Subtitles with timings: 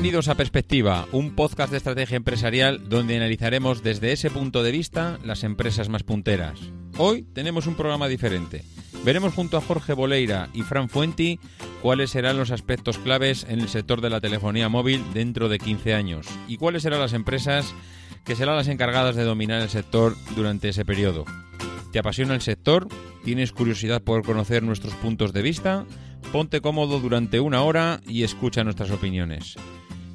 [0.00, 5.18] Bienvenidos a Perspectiva, un podcast de estrategia empresarial donde analizaremos desde ese punto de vista
[5.26, 6.58] las empresas más punteras.
[6.96, 8.64] Hoy tenemos un programa diferente.
[9.04, 11.38] Veremos junto a Jorge Boleira y Fran Fuenti
[11.82, 15.92] cuáles serán los aspectos claves en el sector de la telefonía móvil dentro de 15
[15.92, 17.74] años y cuáles serán las empresas
[18.24, 21.26] que serán las encargadas de dominar el sector durante ese periodo.
[21.92, 22.88] ¿Te apasiona el sector?
[23.22, 25.84] ¿Tienes curiosidad por conocer nuestros puntos de vista?
[26.32, 29.58] Ponte cómodo durante una hora y escucha nuestras opiniones.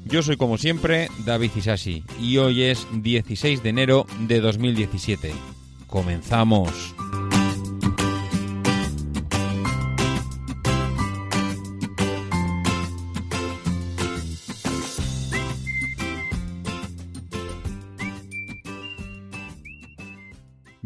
[0.08, 5.32] Yo soy como siempre David Isasi y hoy es 16 de enero de 2017.
[5.88, 6.94] Comenzamos.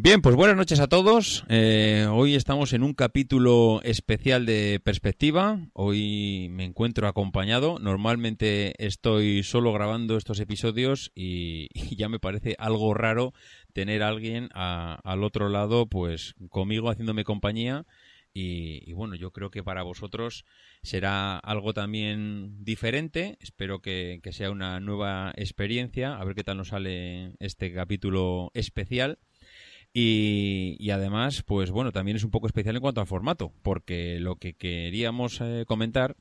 [0.02, 1.44] Bien, pues buenas noches a todos.
[1.50, 5.58] Eh, hoy estamos en un capítulo especial de perspectiva.
[5.74, 7.78] Hoy me encuentro acompañado.
[7.78, 13.34] Normalmente estoy solo grabando estos episodios y, ya me parece algo raro
[13.74, 17.84] tener a alguien a- al otro lado, pues conmigo haciéndome compañía.
[18.32, 20.46] Y, bueno, yo creo que para vosotros
[20.82, 23.36] será algo también diferente.
[23.40, 26.16] Espero que sea una nueva experiencia.
[26.16, 29.18] A ver qué tal nos sale este capítulo especial.
[29.92, 34.20] Y, y además, pues bueno, también es un poco especial en cuanto al formato, porque
[34.20, 36.16] lo que queríamos eh, comentar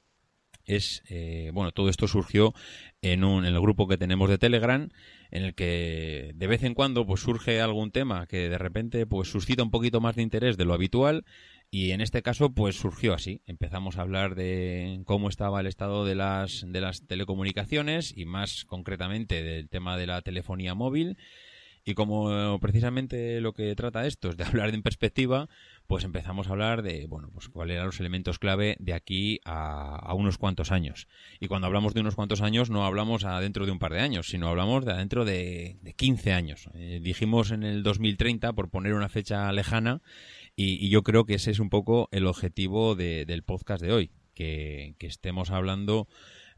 [0.66, 2.54] es, eh, bueno, todo esto surgió
[3.02, 4.90] en, un, en el grupo que tenemos de Telegram,
[5.32, 9.30] en el que de vez en cuando pues surge algún tema que de repente pues
[9.30, 11.26] suscita un poquito más de interés de lo habitual
[11.72, 13.42] y en este caso pues surgió así.
[13.46, 18.66] Empezamos a hablar de cómo estaba el estado de las, de las telecomunicaciones y más
[18.66, 21.18] concretamente del tema de la telefonía móvil.
[21.90, 25.50] Y como eh, precisamente lo que trata esto es de hablar en perspectiva,
[25.88, 29.96] pues empezamos a hablar de, bueno, pues cuáles eran los elementos clave de aquí a,
[29.96, 31.08] a unos cuantos años.
[31.40, 34.02] Y cuando hablamos de unos cuantos años, no hablamos a dentro de un par de
[34.02, 36.70] años, sino hablamos de dentro de, de 15 años.
[36.76, 40.04] Eh, dijimos en el 2030, por poner una fecha lejana,
[40.56, 44.12] y, yo creo que ese es un poco el objetivo de- del podcast de hoy,
[44.36, 46.08] que, que estemos hablando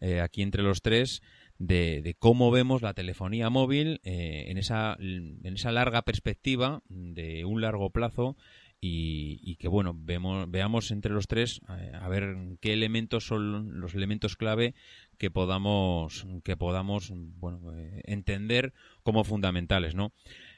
[0.02, 1.22] eh, aquí entre los tres
[1.62, 7.62] de, cómo vemos la telefonía móvil eh, en, esa, en esa larga perspectiva de un
[7.62, 8.36] largo plazo
[8.80, 13.80] y, y que bueno vemos, veamos entre los tres eh, a ver qué elementos son
[13.80, 14.74] los elementos clave
[15.20, 18.74] que podamos que podamos bueno eh, entender
[19.04, 20.14] como fundamentales no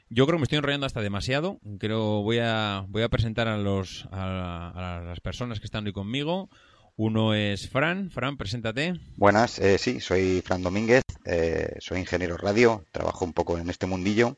[0.09, 1.59] yo creo que me estoy enrollando hasta demasiado.
[1.79, 5.93] Creo voy a voy a presentar a los a, a las personas que están hoy
[5.93, 6.49] conmigo
[6.95, 12.85] uno es Fran Fran preséntate Buenas, eh, sí, soy Fran Domínguez, eh, soy ingeniero radio,
[12.91, 14.37] trabajo un poco en este mundillo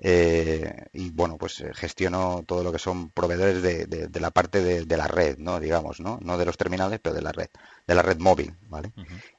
[0.00, 4.30] eh, y bueno, pues eh, gestiono todo lo que son proveedores de, de- de la
[4.30, 5.58] parte de, de la red, ¿no?
[5.58, 6.18] Digamos, ¿no?
[6.22, 7.48] No de los terminales, pero de la red,
[7.86, 8.92] de la red móvil, ¿vale?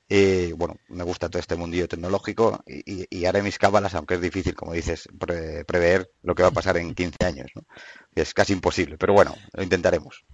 [0.10, 4.16] Eh, bueno, me gusta todo este mundillo tecnológico y, y- y haré mis cábalas, aunque
[4.16, 7.62] es difícil, como dices, pre- prever lo que va a pasar en 15 años, ¿no?
[8.16, 10.26] Es casi imposible, pero bueno, lo intentaremos.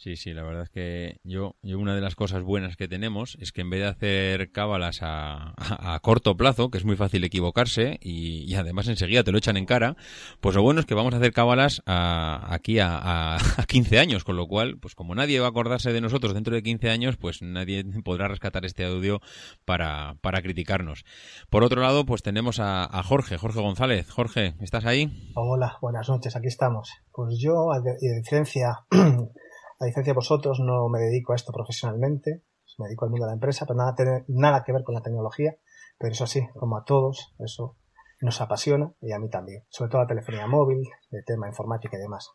[0.00, 3.36] Sí, sí, la verdad es que yo, yo una de las cosas buenas que tenemos
[3.40, 7.24] es que en vez de hacer cábalas a, a- corto plazo, que es muy fácil
[7.24, 9.96] equivocarse y, y además enseguida te lo echan en cara,
[10.40, 13.98] pues lo bueno es que vamos a hacer cábalas a- aquí a, a, a 15
[13.98, 16.90] años, con lo cual, pues como nadie va a acordarse de nosotros dentro de 15
[16.90, 19.20] años, pues nadie podrá rescatar este audio
[19.64, 21.04] para, para criticarnos.
[21.50, 24.08] Por otro lado, pues tenemos a, Jorge, Jorge González.
[24.08, 25.32] Jorge, ¿estás ahí?
[25.34, 26.88] Hola, buenas noches, aquí estamos.
[27.10, 28.84] Pues yo, a diferencia,
[29.80, 32.42] a diferencia de vosotros, no me dedico a esto profesionalmente,
[32.78, 35.00] me dedico al mundo de la empresa, pero nada, tener- nada que ver con la
[35.02, 35.56] tecnología,
[35.98, 37.76] pero eso sí, como a todos, eso
[38.20, 42.00] nos apasiona y a mí también, sobre todo la telefonía móvil, el tema informática y
[42.00, 42.30] demás.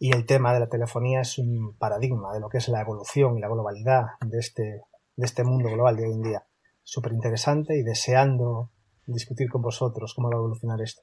[0.00, 3.36] Y el tema de la telefonía es un paradigma de lo que es la evolución
[3.38, 4.82] y la globalidad de este,
[5.16, 6.46] de este mundo global de hoy en día.
[6.82, 8.70] Súper interesante y deseando
[9.06, 11.02] discutir con vosotros cómo va a evolucionar esto.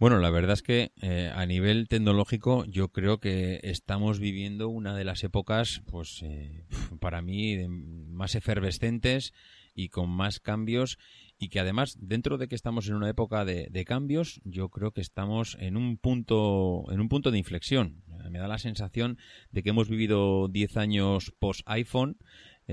[0.00, 4.96] Bueno, la verdad es que eh, a nivel tecnológico yo creo que estamos viviendo una
[4.96, 6.64] de las épocas, pues eh,
[7.00, 9.34] para mí, más efervescentes
[9.74, 10.98] y con más cambios
[11.38, 14.92] y que además, dentro de que estamos en una época de, de cambios, yo creo
[14.92, 18.02] que estamos en un punto, en un punto de inflexión.
[18.30, 19.18] Me da la sensación
[19.50, 22.16] de que hemos vivido 10 años post iPhone,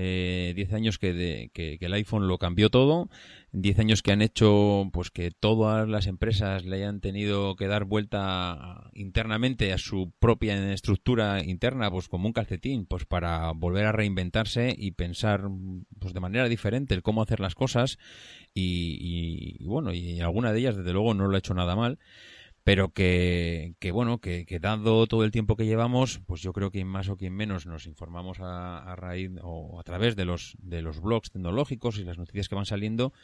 [0.00, 3.08] eh, 10 años que, de- que- el iPhone lo cambió todo,
[3.50, 7.84] 10 años que han hecho pues que todas las empresas le hayan tenido que dar
[7.84, 13.92] vuelta internamente a su propia estructura interna, pues como un calcetín, pues para volver a
[13.92, 15.48] reinventarse y pensar
[15.98, 17.98] pues de manera diferente el cómo hacer las cosas.
[18.54, 21.74] Y, y- y, bueno, y alguna de ellas desde luego no lo ha hecho nada
[21.76, 21.98] mal
[22.68, 26.84] pero que, que bueno, que, dado todo el tiempo que llevamos, pues yo creo que
[26.84, 30.82] más o quien menos nos informamos a, a raíz o a través de los, de
[30.82, 33.14] los blogs tecnológicos y las noticias que van saliendo.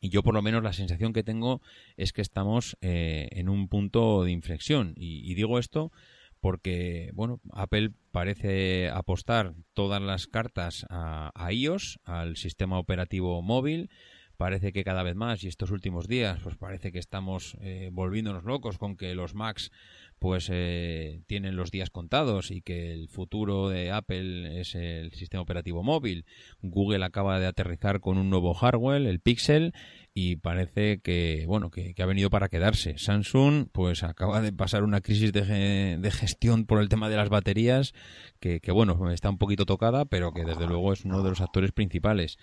[0.00, 1.62] Y yo por lo menos la sensación que tengo
[1.96, 4.94] es que estamos eh, en un punto de inflexión.
[4.96, 5.92] Y, y digo esto
[6.40, 13.88] porque, bueno, Apple parece apostar todas las cartas a, a iOS, al sistema operativo móvil,
[14.36, 18.44] parece que cada vez más y estos últimos días pues parece que estamos eh, volviéndonos
[18.44, 19.70] locos con que los Macs
[20.18, 25.42] pues eh, tienen los días contados y que el futuro de Apple es el sistema
[25.42, 26.24] operativo móvil.
[26.62, 29.74] Google acaba de aterrizar con un nuevo hardware, el Pixel,
[30.14, 32.96] y parece que bueno que, ha venido para quedarse.
[32.96, 37.28] Samsung pues acaba de pasar una crisis de, de gestión por el tema de las
[37.28, 37.92] baterías
[38.40, 41.40] que, que bueno está un poquito tocada, pero que desde luego es uno de los
[41.42, 42.38] actores principales.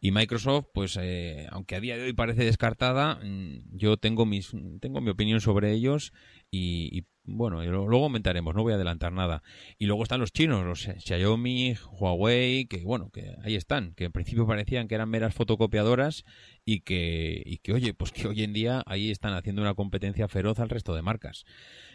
[0.00, 4.52] Y Microsoft, pues, eh, aunque a día de hoy parece descartada, mm, yo tengo mis,
[4.80, 6.12] tengo mi opinión sobre ellos
[6.50, 9.42] y, bueno, luego comentaremos, no voy a adelantar nada.
[9.78, 14.12] Y luego están los chinos, los Xiaomi, Huawei, que bueno, que ahí están, que en
[14.12, 16.24] principio parecían que eran meras fotocopiadoras
[16.64, 20.28] y que, y que oye, pues que hoy en día ahí están haciendo una competencia
[20.28, 21.44] feroz al resto de marcas.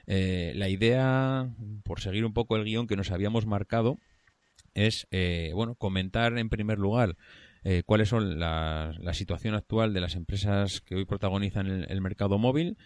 [0.08, 1.54] Eh, la idea,
[1.84, 4.00] por seguir un poco el guion que nos habíamos marcado,
[4.74, 7.18] es, eh, bueno, comentar en primer lugar
[7.64, 12.38] eh, cuáles son la, la situación actual de las empresas que hoy protagonizan el, mercado
[12.38, 12.78] móvil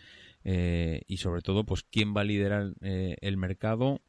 [0.45, 4.01] eh, y sobre todo pues quién va a liderar eh, el mercado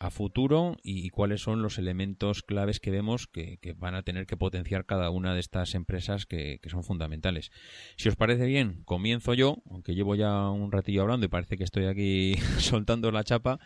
[0.00, 4.36] a futuro y, cuáles son los elementos claves que vemos que, van a tener que
[4.36, 7.50] potenciar cada una de estas empresas que son fundamentales.
[7.96, 11.64] Si os parece bien, comienzo yo, aunque llevo ya un ratillo hablando y parece que
[11.64, 13.60] estoy aquí soltando la chapa,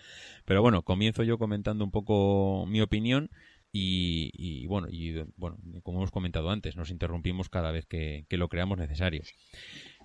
[0.44, 3.30] pero bueno, comienzo yo comentando un poco mi opinión
[3.72, 8.36] y, y, bueno, y bueno, como hemos comentado antes, nos interrumpimos cada vez que, que
[8.36, 9.22] lo creamos necesario.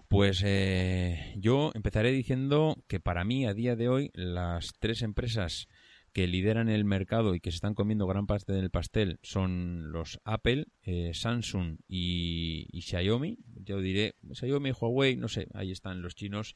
[0.07, 5.67] Pues eh, yo empezaré diciendo que para mí a día de hoy las tres empresas
[6.11, 10.19] que lideran el mercado y que se están comiendo gran parte del pastel son los
[10.25, 13.37] Apple, eh, Samsung y, y Xiaomi.
[13.63, 16.55] Yo diré Xiaomi, Huawei, no sé, ahí están los chinos.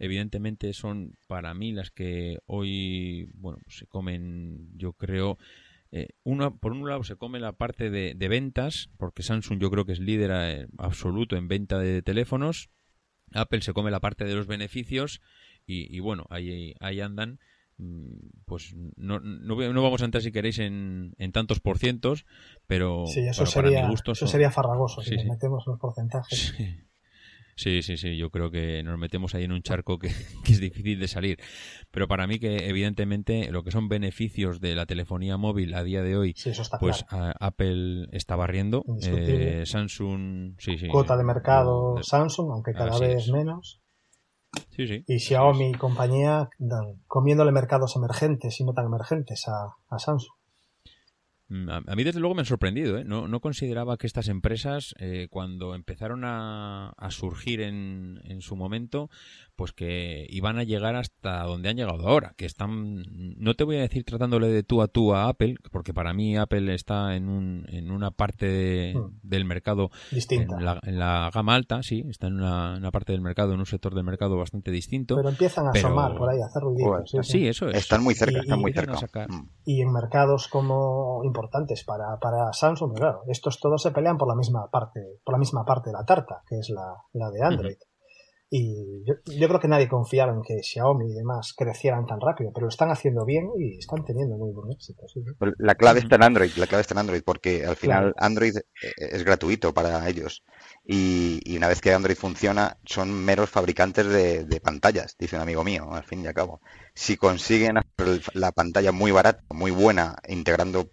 [0.00, 5.38] Evidentemente son para mí las que hoy, bueno, se comen, yo creo,
[5.92, 9.70] eh, una, por un lado se come la parte de, de ventas, porque Samsung yo
[9.70, 12.70] creo que es líder eh, absoluto en venta de teléfonos.
[13.32, 15.20] Apple se come la parte de los beneficios
[15.66, 17.38] y, y bueno, ahí, ahí andan.
[17.78, 18.08] Mm,
[18.44, 22.26] Pues no, no, no vamos a entrar si queréis en, en tantos por cientos,
[22.66, 25.24] pero, Sí, eso pero para mi sería, gusto eso son- sería farragoso si Sí, nos
[25.24, 25.30] sí.
[25.30, 26.54] metemos los porcentajes.
[27.56, 27.82] Sí.
[27.82, 30.08] Sí, sí, yo creo que nos metemos ahí en un charco que,
[30.44, 31.38] que es difícil de salir.
[31.90, 36.02] Pero para mí que evidentemente lo que son beneficios de la telefonía móvil a día
[36.02, 37.34] de hoy, Sí, eso está pues claro.
[37.38, 40.88] a- Apple está barriendo, eh, Samsung, sí, sí.
[40.88, 43.32] Cuota de mercado Lo- Samsung, aunque cada Así vez es.
[43.32, 43.80] menos.
[44.70, 45.04] Sí, sí.
[45.06, 46.48] Y Xiaomi y compañía
[47.06, 50.34] comiéndole mercados emergentes y no tan emergentes a, a Samsung.
[51.50, 53.04] Mm, A, mí desde luego me han sorprendido, ¿eh?
[53.04, 58.56] No, no consideraba que estas empresas, eh, cuando empezaron a, a surgir en, en su
[58.56, 59.10] momento,
[59.56, 63.02] pues que iban a llegar hasta donde han llegado ahora, que están,
[63.36, 66.36] no te voy a decir tratándole de tú a tú a Apple, porque para mí
[66.36, 69.18] Apple está en, un, en una parte de- Mm.
[69.22, 70.56] del mercado Distinta.
[70.56, 73.58] en la, en la gama alta, sí, está en una, una parte del mercado, en
[73.60, 75.16] un sector del mercado bastante distinto.
[75.16, 76.88] Pero empiezan a pero- asomar por ahí, a hacer ruiditos.
[76.88, 77.48] Bueno, sí, sí, sí.
[77.48, 77.76] eso es.
[77.76, 78.96] Están muy cerca, Y- están y muy cerca.
[78.96, 79.28] sacar-.
[79.64, 84.34] Y en mercados como importantes para, para Samsung, claro, estos todos se pelean por la
[84.34, 87.76] misma parte, por la misma parte de la tarta, que es la, la de Android.
[88.52, 92.50] Y yo, yo creo que nadie confiaba en que Xiaomi y demás crecieran tan rápido,
[92.52, 95.02] pero lo están haciendo bien y están teniendo muy buen éxito.
[95.06, 95.20] sí,
[95.58, 98.14] La clave está en Android, la clave está en Android, porque al final Claro.
[98.18, 98.62] Android eh,
[98.98, 100.42] es gratuito para ellos.
[100.84, 105.42] Y, y una vez que Android funciona, son meros fabricantes de, de pantallas, dice un
[105.42, 106.60] amigo mío, al fin y al cabo.
[106.92, 110.90] Si consiguen hacer la pantalla muy barata, muy buena, integrando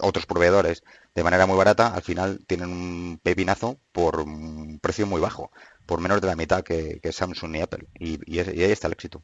[0.00, 0.82] otros proveedores
[1.14, 5.50] de manera muy barata, al final tienen un pepinazo por un precio muy bajo,
[5.86, 7.86] por menos de la mitad que, Samsung y Apple.
[7.98, 9.22] Y, ahí está el éxito.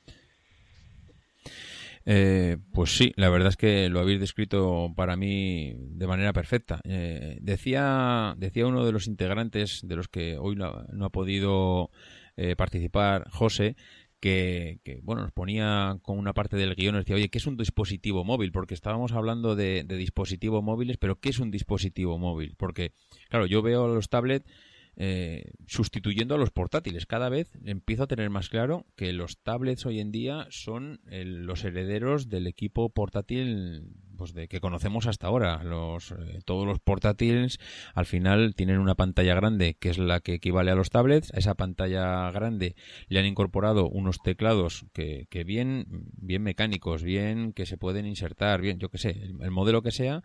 [2.05, 6.81] Eh, pues sí, la verdad es que lo habéis descrito para mí de manera perfecta.
[6.85, 11.91] Eh, decía, decía uno de los integrantes de los que hoy no, no ha podido
[12.37, 13.77] eh, participar, José,
[14.23, 17.47] que, que, bueno, nos ponía con una parte del guion, nos decía, oye, ¿qué es
[17.49, 18.53] un dispositivo móvil?
[18.53, 22.55] Porque estábamos hablando de, de dispositivos móviles, pero ¿qué es un dispositivo móvil?
[22.57, 22.93] Porque,
[23.29, 24.49] claro, yo veo los tablets
[24.97, 27.07] eh, sustituyendo a los portátiles.
[27.07, 31.45] Cada vez empiezo a tener más claro que los tablets hoy en día son el-
[31.47, 33.85] los herederos del equipo portátil
[34.19, 35.65] pues de que conocemos hasta ahora.
[35.65, 37.59] Los, eh, todos los portátiles
[37.95, 41.33] al final tienen una pantalla grande que es la que equivale a los tablets.
[41.35, 42.77] A esa pantalla grande
[43.09, 48.61] le han incorporado unos teclados que, que bien, bien mecánicos, bien que se pueden insertar,
[48.61, 50.23] bien, yo que sé, el, el modelo que sea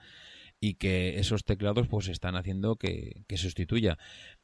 [0.60, 3.98] y que esos teclados pues están haciendo que, que sustituya.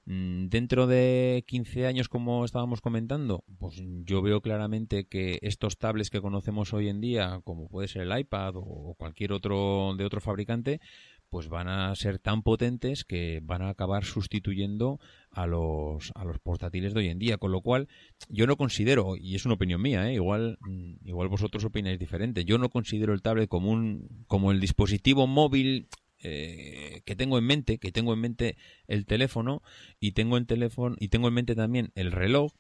[0.06, 6.10] Mm, Dentro de 15 años, como estábamos comentando, pues yo veo claramente que estos tablets
[6.10, 10.20] que conocemos hoy en día, como puede ser el iPad o cualquier otro de otro
[10.20, 10.82] fabricante,
[11.30, 15.00] pues van a ser tan potentes que van a acabar sustituyendo
[15.32, 17.38] a los, a los portátiles de hoy en día.
[17.38, 17.88] Con lo cual,
[18.30, 20.14] yo no considero, y es una opinión mía, ¿eh?
[20.14, 24.60] igual, mm, igual vosotros opináis diferente, yo no considero el tablet como, un, como el
[24.60, 25.88] dispositivo móvil
[26.24, 29.62] eh, que tengo en mente, que tengo en mente el teléfono
[30.00, 32.54] y tengo en teléfono y tengo en mente también el reloj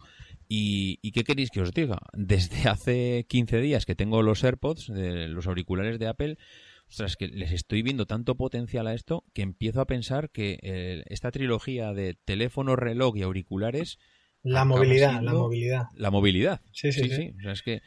[0.47, 4.89] y, y qué queréis que os diga desde hace 15 días que tengo los AirPods,
[4.95, 6.37] eh, los auriculares de Apple,
[6.89, 11.03] ostras, que les estoy viendo tanto potencial a esto que empiezo a pensar que eh,
[11.07, 13.97] esta trilogía de teléfono, reloj y auriculares
[14.43, 15.85] La movilidad, la movilidad.
[15.95, 16.61] la movilidad.
[16.73, 17.33] Sí, sí, sí.
[17.39, 17.81] O sea, es que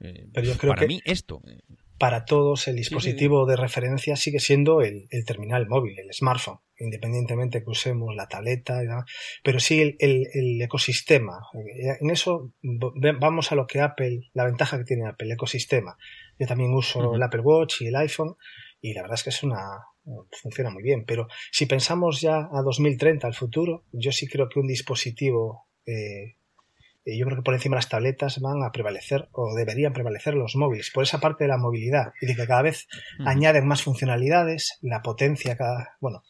[0.00, 1.40] eh, Pero yo creo para que- mí esto
[2.04, 7.62] Para todos el dispositivo de referencia sigue siendo el, el terminal móvil, el smartphone, independientemente
[7.62, 9.04] que usemos la tableta, y demás.
[9.44, 11.38] pero sí el, el- el ecosistema.
[12.00, 12.52] En eso
[13.20, 15.96] vamos a lo que Apple, la ventaja que tiene Apple, el ecosistema.
[16.38, 18.34] Yo también uso el Apple Watch y el iPhone
[18.80, 19.60] y la verdad es que es una
[20.42, 21.04] funciona muy bien.
[21.06, 26.34] Pero si pensamos ya a 2030, al futuro, yo sí creo que un dispositivo eh,
[27.04, 30.34] eh, yo creo que por encima de las tabletas van a prevalecer o deberían prevalecer
[30.34, 32.86] los móviles por esa parte de la movilidad y de que cada vez
[33.20, 36.22] añaden más funcionalidades, la potencia cada bueno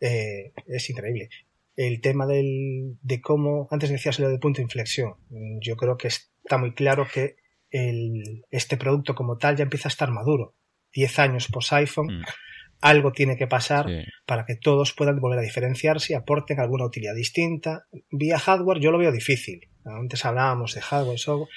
[0.00, 1.30] eh, es increíble.
[1.76, 5.96] El tema del, de cómo antes decías lo de punto de inflexión, mm, yo creo
[5.96, 7.36] que está muy claro que
[7.70, 10.54] el, este producto como tal ya empieza a estar maduro.
[10.94, 12.24] 10 años post iPhone, Mm.
[12.80, 14.04] Algo tiene que pasar Sí.
[14.26, 17.84] para que todos puedan volver a diferenciarse y aporten alguna utilidad distinta.
[18.10, 19.68] Vía hardware yo lo veo difícil.
[19.84, 21.48] Antes hablábamos de hardware, software.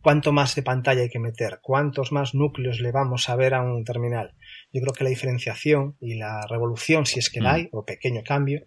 [0.00, 1.58] ¿Cuánto más de pantalla hay que meter?
[1.60, 4.34] ¿Cuántos más núcleos le vamos a ver a un terminal?
[4.72, 7.54] Yo creo que la diferenciación y la revolución, si es que la Mm.
[7.56, 8.60] hay, o pequeño cambio,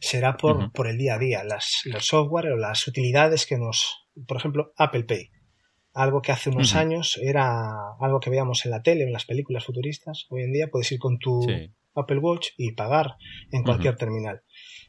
[0.00, 1.44] será por, por el día a día.
[1.44, 4.06] Las, los software o las utilidades que nos...
[4.26, 5.30] Por ejemplo, Apple Pay.
[5.98, 6.78] Algo que hace unos Ujú.
[6.78, 10.26] años era algo que veíamos en la tele, en las películas futuristas.
[10.30, 11.74] Hoy en día puedes ir con tu Sí.
[11.96, 13.16] Apple Watch y pagar
[13.50, 14.42] en cualquier terminal.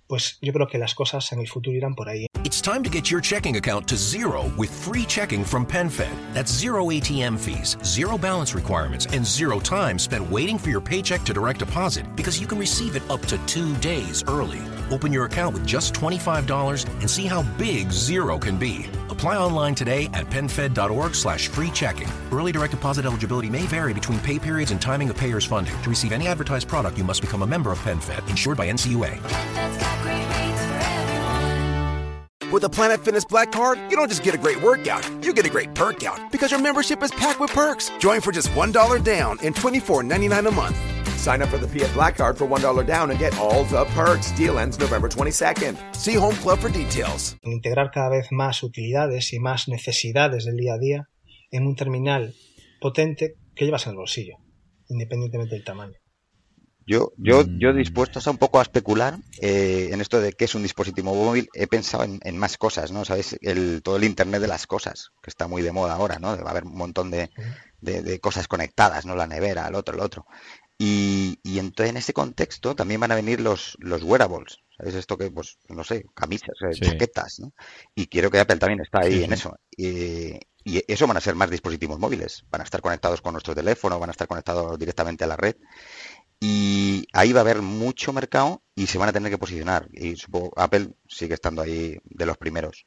[0.05, 2.27] Pues yo creo que las cosas en el futuro irán por ahí.
[2.43, 6.09] It's time to get your checking account to zero with free checking from PenFed.
[6.33, 11.23] That's zero ATM fees, zero balance requirements, and zero time spent waiting for your paycheck
[11.25, 14.59] to direct deposit because you can receive it up to two days early.
[14.91, 18.85] Open your account with just $25 and see how big zero can be.
[19.19, 22.07] Apply online today at penfed.org slash free checking.
[22.31, 25.75] Early direct deposit eligibility may vary between pay periods and timing of payer's funding.
[25.81, 29.21] To receive any advertised product, you must become a member of PenFed, insured by NCUA.
[29.21, 30.79] That's got great rates for
[31.91, 32.53] everyone.
[32.53, 35.45] With the Planet Fitness Black Card, you don't just get a great workout, you get
[35.45, 37.91] a great perk out because your membership is packed with perks.
[37.99, 40.77] Join for just $1 down and $24.99 a month.
[41.19, 44.31] Sign up for the PF Black Card for $1 down and get all the perks.
[44.37, 45.75] Deal ends November 22nd.
[45.93, 47.35] See Home Club for details.
[47.43, 51.09] integrar cada vez más utilidades y más necesidades del día a día
[51.51, 52.33] en un terminal
[52.79, 54.37] potente que llevas en el bolsillo,
[54.87, 55.93] independientemente del tamaño.
[56.87, 57.59] Yo, yo, Mm.
[57.59, 61.13] yo dispuesto a un poco a especular eh, en esto de qué es un dispositivo
[61.13, 63.05] móvil, he pensado en, en más cosas, ¿no?
[63.05, 63.37] ¿Sabes?
[63.41, 66.29] El, todo el Internet de las cosas, que está muy de moda ahora, ¿no?
[66.37, 67.29] Va a haber un montón de,
[67.81, 69.15] de- de cosas conectadas, ¿no?
[69.15, 70.25] La nevera, el otro, el otro.
[70.79, 74.95] Y, y entonces en ese contexto también van a venir los, los wearables, ¿sabes?
[74.95, 76.79] Esto que, pues, no sé, camisas, eh, Sí.
[76.79, 77.53] chaquetas, ¿no?
[77.95, 79.55] Y quiero que Apple también está ahí Sí, en eso.
[79.77, 83.55] Y, y eso van a ser más dispositivos móviles, van a estar conectados con nuestro
[83.55, 85.55] teléfono, van a estar conectados directamente a la red
[86.41, 89.89] y ahí va a haber mucho mercado y se van a tener que posicionar.
[89.93, 92.85] Y supongo Apple sigue estando ahí de los primeros.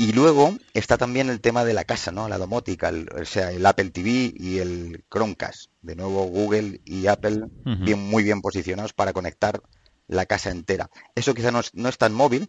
[0.00, 2.26] Y luego está también el tema de la casa, ¿no?
[2.26, 5.70] La domótica, el- o sea, el Apple TV y el Chromecast.
[5.82, 7.42] De nuevo Google y Apple
[7.84, 9.60] bien, muy bien posicionados para conectar
[10.08, 10.88] la casa entera.
[11.14, 12.48] Eso quizá no es, no es tan móvil,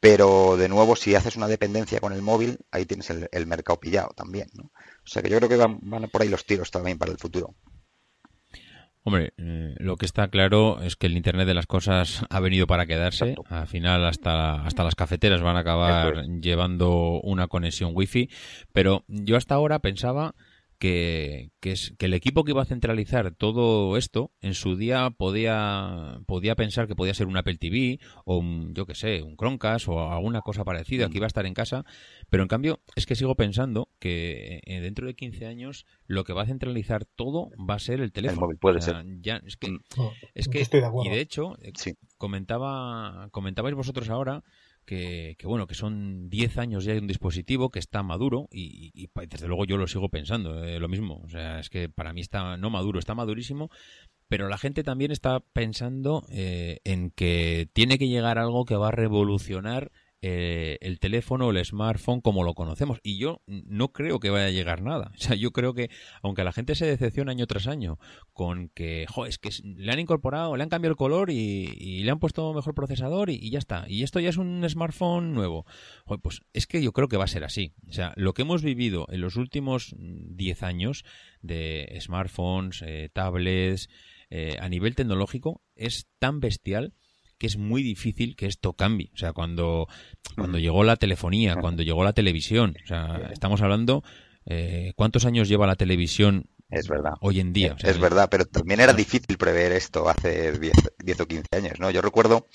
[0.00, 3.78] pero de nuevo, si haces una dependencia con el móvil, ahí tienes el, el mercado
[3.78, 4.64] pillado también, ¿no?
[4.64, 7.18] O sea que yo creo que van, van por ahí los tiros también para el
[7.18, 7.54] futuro.
[9.02, 12.66] Hombre, eh, lo que está claro es que el Internet de las cosas ha venido
[12.66, 13.30] para quedarse.
[13.30, 13.54] Exacto.
[13.54, 18.28] Al final, hasta, hasta las cafeteras van a acabar llevando una conexión wifi.
[18.72, 20.34] Pero yo hasta ahora pensaba
[20.80, 25.10] que, que, es, que el equipo que iba a centralizar todo esto en su día
[25.10, 29.36] podía, podía pensar que podía ser un Apple TV o un, yo que sé, un
[29.36, 31.84] Chromecast o alguna cosa parecida que iba a estar en casa.
[32.30, 36.32] Pero en cambio, es que sigo pensando que eh, dentro de 15 años lo que
[36.32, 38.40] va a centralizar todo va a ser el teléfono.
[38.46, 39.20] móvil, puede O sea, ser.
[39.20, 39.80] Ya, es que, Mm.
[40.34, 41.10] Es que estoy de acuerdo.
[41.10, 41.92] y de hecho, Sí.
[42.16, 44.42] comentaba, comentabais vosotros ahora
[44.90, 49.46] que, bueno, que son 10 años ya de un dispositivo que está maduro y desde
[49.46, 51.20] luego yo lo sigo pensando, eh, lo mismo.
[51.24, 53.70] O sea, es que para mí está no maduro, está madurísimo,
[54.26, 58.88] pero la gente también está pensando eh, en que tiene que llegar algo que va
[58.88, 59.92] a revolucionar
[60.22, 63.00] eh, el teléfono o el smartphone como lo conocemos.
[63.02, 65.12] Y yo no creo que vaya a llegar nada.
[65.14, 65.90] O sea, yo creo que,
[66.22, 67.98] aunque la gente se decepciona año tras año
[68.32, 72.18] con que, es que le han incorporado, le han cambiado el color y, le han
[72.18, 73.84] puesto mejor procesador y, ya está.
[73.88, 75.64] Y esto ya es un smartphone nuevo.
[76.22, 77.74] Pues es que yo creo que va a ser así.
[77.88, 81.04] O sea, lo que hemos vivido en los últimos mm, 10 años
[81.42, 83.88] de smartphones, eh, tablets,
[84.32, 86.94] eh, a nivel tecnológico es tan bestial
[87.40, 89.10] que es muy difícil que esto cambie.
[89.14, 89.88] O sea, cuando,
[90.36, 94.04] cuando llegó la telefonía, cuando llegó la televisión, o sea, estamos hablando,
[94.46, 97.14] eh, ¿cuántos años lleva la televisión Es verdad.
[97.22, 97.72] hoy en día?
[97.74, 101.46] O sea, es verdad, pero también era difícil prever esto hace 10, 10 o 15
[101.56, 101.90] años, ¿no?
[101.90, 102.46] Yo recuerdo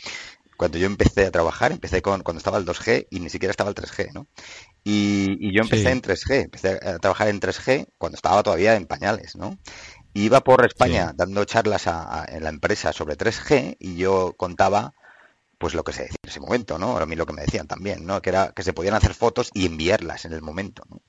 [0.58, 3.70] cuando yo empecé a trabajar, empecé con cuando estaba el 2G y ni siquiera estaba
[3.72, 4.28] el 3G, ¿no?
[4.86, 5.88] Y, y yo empecé Sí.
[5.90, 9.58] en 3G, empecé a trabajar en 3G cuando estaba todavía en pañales, ¿no?
[10.16, 11.16] Iba por España Sí.
[11.16, 14.94] dando charlas a- a- en la empresa sobre 3G y yo contaba
[15.60, 16.98] pues lo que se decía en ese momento, ¿no?
[16.98, 18.22] A mí lo que me decían también, ¿no?
[18.22, 21.02] Que era que se podían hacer fotos y enviarlas en el momento, ¿no?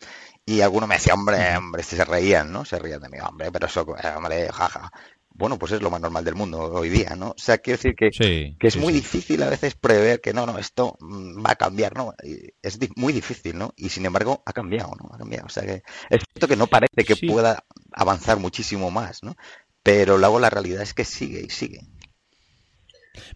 [0.46, 2.64] Y alguno me decía, hombre, hombre, se reían, ¿no?
[2.64, 4.90] Se reían de mí, hombre, pero eso, eh, hombre, jaja.
[5.30, 7.30] Bueno, pues es lo más normal del mundo hoy día, ¿no?
[7.30, 9.00] O sea, quiero decir que, Sí, que es sí, muy sí.
[9.00, 12.14] difícil a veces prever que no, no, esto mm, va a cambiar, ¿no?
[12.24, 13.72] Y Es muy difícil, ¿no?
[13.76, 15.10] Y sin embargo ha cambiado, ¿no?
[15.14, 15.46] Ha cambiado.
[15.46, 17.64] O sea que es cierto que no parece que pueda
[17.96, 19.34] avanzar muchísimo más, ¿no?
[19.82, 21.80] Pero luego la realidad es que sigue y sigue.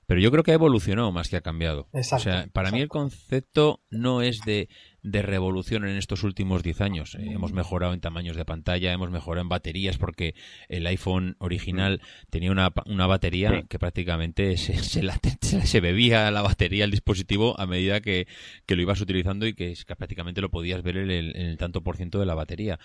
[0.07, 1.89] Pero yo creo que ha evolucionado más que ha cambiado.
[1.93, 4.69] Exacto, o sea, para mí el concepto no es de,
[5.03, 7.15] de revolución en estos últimos 10 años.
[7.15, 10.35] Eh, hemos mejorado en tamaños de pantalla, hemos mejorado en baterías porque
[10.69, 13.67] el iPhone original tenía una, una batería Sí.
[13.69, 18.27] que prácticamente se, se, la- se- se bebía la batería al dispositivo a medida que,
[18.67, 21.57] que lo ibas utilizando y que, que prácticamente lo podías ver en el, en el
[21.57, 22.79] tanto por ciento de la batería.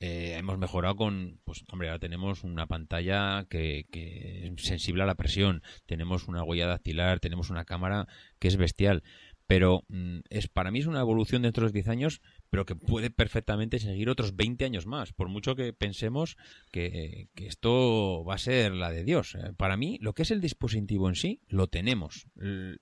[0.00, 5.06] Eh, hemos mejorado con, pues hombre, ahora tenemos una pantalla que, que es sensible a
[5.06, 8.08] la presión, tenemos una huella dactilar, tenemos una cámara
[8.40, 9.04] que es bestial.
[9.46, 12.74] Pero mm, es para mí es una evolución dentro de los 10 años, pero que
[12.76, 16.36] puede perfectamente seguir otros 20 años más, por mucho que pensemos
[16.70, 19.34] que, que esto va a ser la de Dios.
[19.34, 22.26] Eh, Para mí, lo que es el dispositivo en sí, lo tenemos.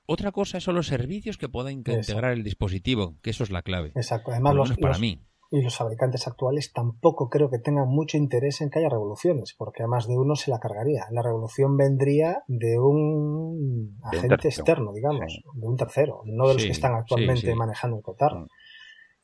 [0.07, 1.93] Otra cosa son los servicios que pueda Exacto.
[1.99, 3.93] integrar el dispositivo, que eso es la clave.
[3.95, 4.31] Exacto.
[4.31, 5.21] Además, los, para los- mí.
[5.53, 9.83] Y los fabricantes actuales tampoco creo que tengan mucho interés en que haya revoluciones, porque
[9.83, 11.07] a más de uno se la cargaría.
[11.11, 15.43] La revolución vendría de un agente externo, digamos, Sí.
[15.55, 17.55] de un tercero, no de los Sí, que están actualmente sí, sí.
[17.55, 18.41] manejando el cotarro.
[18.43, 18.49] Mm.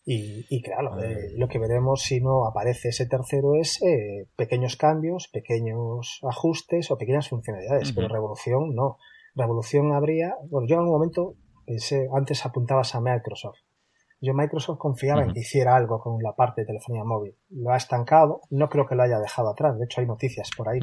[0.09, 1.13] Y, y claro, Eh.
[1.13, 6.91] eh, lo que veremos si no aparece ese tercero es eh, pequeños cambios, pequeños ajustes
[6.91, 8.99] o pequeñas funcionalidades, pero revolución no.
[9.35, 11.35] Revolución habría, bueno, yo en algún momento
[11.67, 13.59] pensé, antes apuntabas a Microsoft.
[14.21, 17.35] Yo Microsoft confiaba en que hiciera algo con la parte de telefonía móvil.
[17.51, 20.69] Lo ha estancado, no creo que lo haya dejado atrás, de hecho hay noticias por
[20.69, 20.81] ahí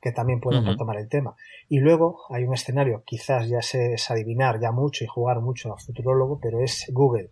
[0.00, 1.34] que, también pueden retomar el tema.
[1.68, 5.72] Y luego hay un escenario, quizás ya se es adivinar ya mucho y jugar mucho
[5.72, 7.30] a futurólogo, pero es Google.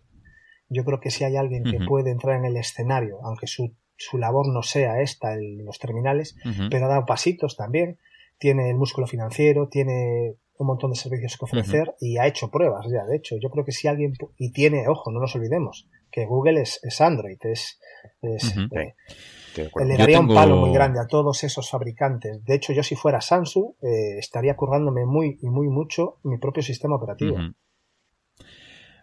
[0.69, 4.17] Yo creo que si hay alguien que puede entrar en el escenario, aunque su, su
[4.17, 6.35] labor no sea esta en los terminales,
[6.71, 7.99] pero ha dado pasitos también,
[8.39, 12.85] tiene el músculo financiero, tiene un montón de servicios que ofrecer y ha hecho pruebas
[12.91, 13.05] ya.
[13.05, 16.61] De hecho, yo creo que si alguien, y tiene, ojo, no nos olvidemos, que Google
[16.61, 17.79] es, es Android, es,
[18.21, 18.93] es, eh,
[19.85, 22.43] le daría un palo muy grande a todos esos fabricantes.
[22.45, 26.63] De hecho, yo si fuera Samsung, eh, estaría currándome muy y muy mucho mi propio
[26.63, 27.37] sistema operativo.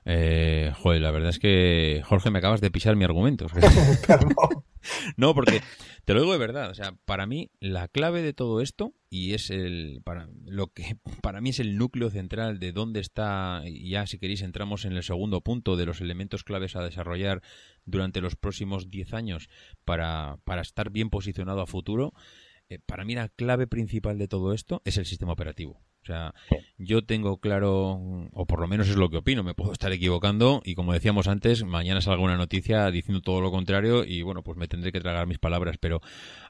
[0.05, 3.47] Eh, joder, la verdad es que, Jorge, me acabas de pisar mi argumento.
[5.17, 5.61] No, porque
[6.05, 6.71] te lo digo de verdad.
[6.71, 10.01] O sea, para mí, la clave de todo esto, y es el.
[10.05, 13.63] Para, lo que para mí es el núcleo central de dónde está.
[13.67, 17.43] Y ya, si queréis, entramos en el segundo punto de los elementos claves a desarrollar
[17.85, 19.49] durante los próximos 10 años
[19.85, 22.13] para, para estar bien posicionado a futuro.
[22.69, 25.81] Eh, para mí, la clave principal de todo esto es el sistema operativo.
[26.11, 26.35] O sea,
[26.77, 28.01] yo tengo claro,
[28.33, 31.29] o por lo menos es lo que opino, me puedo estar equivocando y como decíamos
[31.29, 35.01] antes, mañana salga una noticia diciendo todo lo contrario y bueno, pues me tendré que
[35.01, 36.01] tragar mis palabras, pero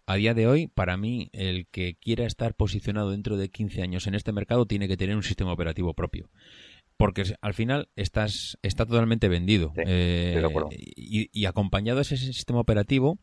[0.06, 4.06] a día de hoy, para mí, el que quiera estar posicionado dentro de 15 años
[4.06, 6.30] en este mercado tiene que tener un sistema operativo propio
[6.96, 10.42] porque al final estás está totalmente vendido Sí, Eh,
[10.96, 13.18] y, y acompañado a ese sistema operativo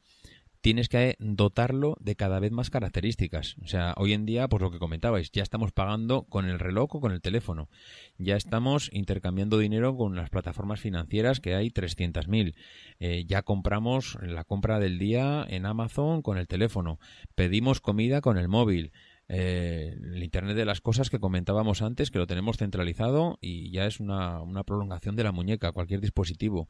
[0.62, 3.56] tienes que dotarlo de cada vez más características.
[3.64, 6.96] O sea, hoy en día, pues lo que comentabais, ya estamos pagando con el reloj
[6.96, 7.70] o con el teléfono.
[8.18, 12.56] Ya estamos intercambiando dinero con las plataformas financieras que hay 300.000.
[13.00, 17.00] Eh, ya compramos la compra del día en Amazon con el teléfono.
[17.36, 18.92] Pedimos comida con el móvil.
[19.30, 23.86] Eh, el Internet de las cosas que comentábamos antes, que lo tenemos centralizado y ya
[23.86, 26.70] es una, una prolongación de la muñeca, cualquier dispositivo.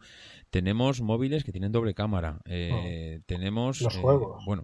[0.50, 2.40] Tenemos móviles que tienen doble cámara.
[2.46, 3.82] eh, Tenemos.
[3.82, 4.44] Los eh, juegos.
[4.46, 4.64] bueno,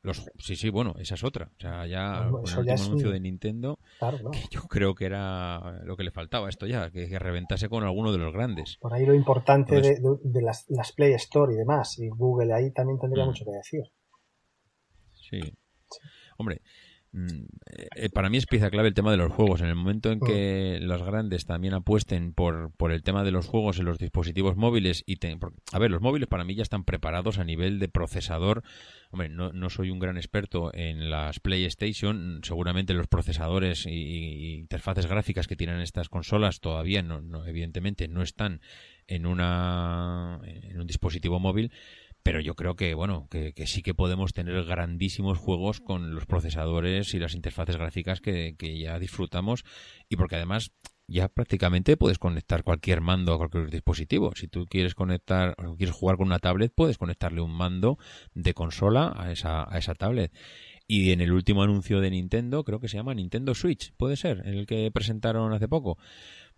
[0.00, 1.50] los, sí, sí, bueno, esa es otra.
[1.58, 4.30] O sea, ya Bueno, con el ya último es un- anuncio de Nintendo, Claro, ¿no?
[4.30, 7.84] que yo creo que era lo que le faltaba esto ya, que, que reventase con
[7.84, 8.78] alguno de los grandes.
[8.80, 12.08] Por ahí lo importante Entonces- de, de- de las, las Play Store y demás, y
[12.08, 13.28] Google ahí también tendría Mm.
[13.28, 13.82] mucho que decir.
[15.12, 15.40] Sí.
[17.12, 17.44] Mm,
[17.96, 19.60] eh, para mí es pieza clave el tema de los juegos.
[19.62, 23.46] En el momento en que los grandes también apuesten por, por el tema de los
[23.46, 25.38] juegos en los dispositivos móviles y te-
[25.72, 28.62] a ver, los móviles para mí ya están preparados a nivel de procesador.
[29.10, 32.40] Hombre, no, no soy un gran experto en las PlayStation.
[32.44, 38.06] Seguramente los procesadores y, y interfaces gráficas que tienen estas consolas todavía no, no- evidentemente
[38.08, 38.60] no están
[39.06, 41.72] en una en un dispositivo móvil
[42.28, 47.14] pero yo creo que bueno que, sí que podemos tener grandísimos juegos con los procesadores
[47.14, 49.64] y las interfaces gráficas que, que ya disfrutamos
[50.10, 50.72] y porque además
[51.06, 54.32] ya prácticamente puedes conectar cualquier mando a cualquier dispositivo.
[54.34, 57.96] Si tú quieres conectar o quieres jugar con una tablet puedes conectarle un mando
[58.34, 60.30] de consola a esa a esa tablet.
[60.86, 64.42] Y en el último anuncio de Nintendo creo que se llama Nintendo Switch puede ser
[64.44, 65.96] el que presentaron hace poco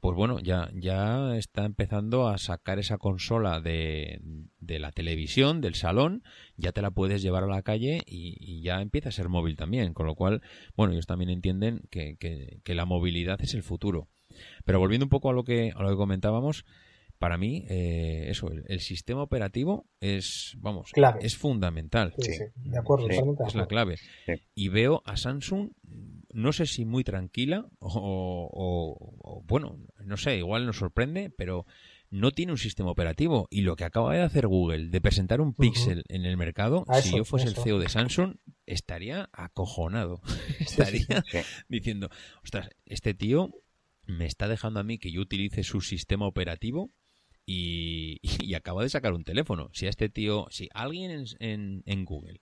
[0.00, 4.20] pues bueno, ya, ya está empezando a sacar esa consola de,
[4.58, 6.22] de la televisión, del salón,
[6.56, 9.56] ya te la puedes llevar a la calle y, y ya empieza a ser móvil
[9.56, 10.42] también, con lo cual,
[10.76, 14.08] bueno, ellos también entienden que, que- que la movilidad es el futuro.
[14.64, 16.64] Pero volviendo un poco a lo que, a lo que comentábamos,
[17.18, 21.18] para mí, eh, eso, el, el sistema operativo es, vamos, Clave.
[21.22, 22.14] es fundamental.
[22.18, 22.38] Sí, Sí.
[22.38, 23.96] sí, de acuerdo, Sí, Es la clave.
[24.24, 24.32] Sí.
[24.54, 25.72] Y veo a Samsung,
[26.32, 27.88] no sé si muy tranquila o,
[28.52, 31.66] o- o, bueno, no sé, igual nos sorprende, pero
[32.10, 33.46] no tiene un sistema operativo.
[33.50, 37.16] Y lo que acaba de hacer Google, de presentar un Pixel en el mercado, si
[37.16, 37.58] yo fuese eso.
[37.60, 38.34] el CEO de Samsung,
[38.66, 40.20] estaría acojonado.
[40.58, 40.64] sí.
[40.64, 41.38] estaría Sí.
[41.68, 42.08] diciendo,
[42.42, 43.50] ostras, este tío
[44.06, 46.90] me está dejando a mí que yo utilice su sistema operativo
[47.46, 49.70] y, y acaba de sacar un teléfono.
[49.72, 52.40] Si a este tío, si alguien en, en- en Google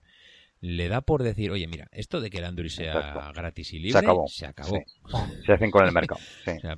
[0.61, 3.33] le da por decir, oye, mira, esto de que el Android sea Exacto.
[3.33, 4.27] gratis y libre, Se acabó.
[4.27, 4.77] Se acabó.
[4.77, 5.43] Sí.
[5.45, 6.19] Se hacen con el mercado.
[6.45, 6.51] Sí.
[6.51, 6.77] O sea,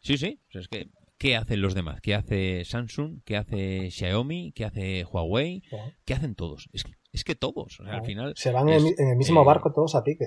[0.00, 0.40] sí, sí.
[0.48, 2.00] O sea, es que, ¿qué hacen los demás?
[2.00, 3.20] ¿Qué hace Samsung?
[3.24, 4.52] ¿Qué hace Xiaomi?
[4.52, 5.62] ¿Qué hace Huawei?
[6.04, 6.68] ¿Qué hacen todos?
[6.72, 7.80] Es que, es que todos.
[7.80, 8.34] O sea, al final.
[8.36, 10.26] Se van en el, es, en el mismo eh, barco todos a pique.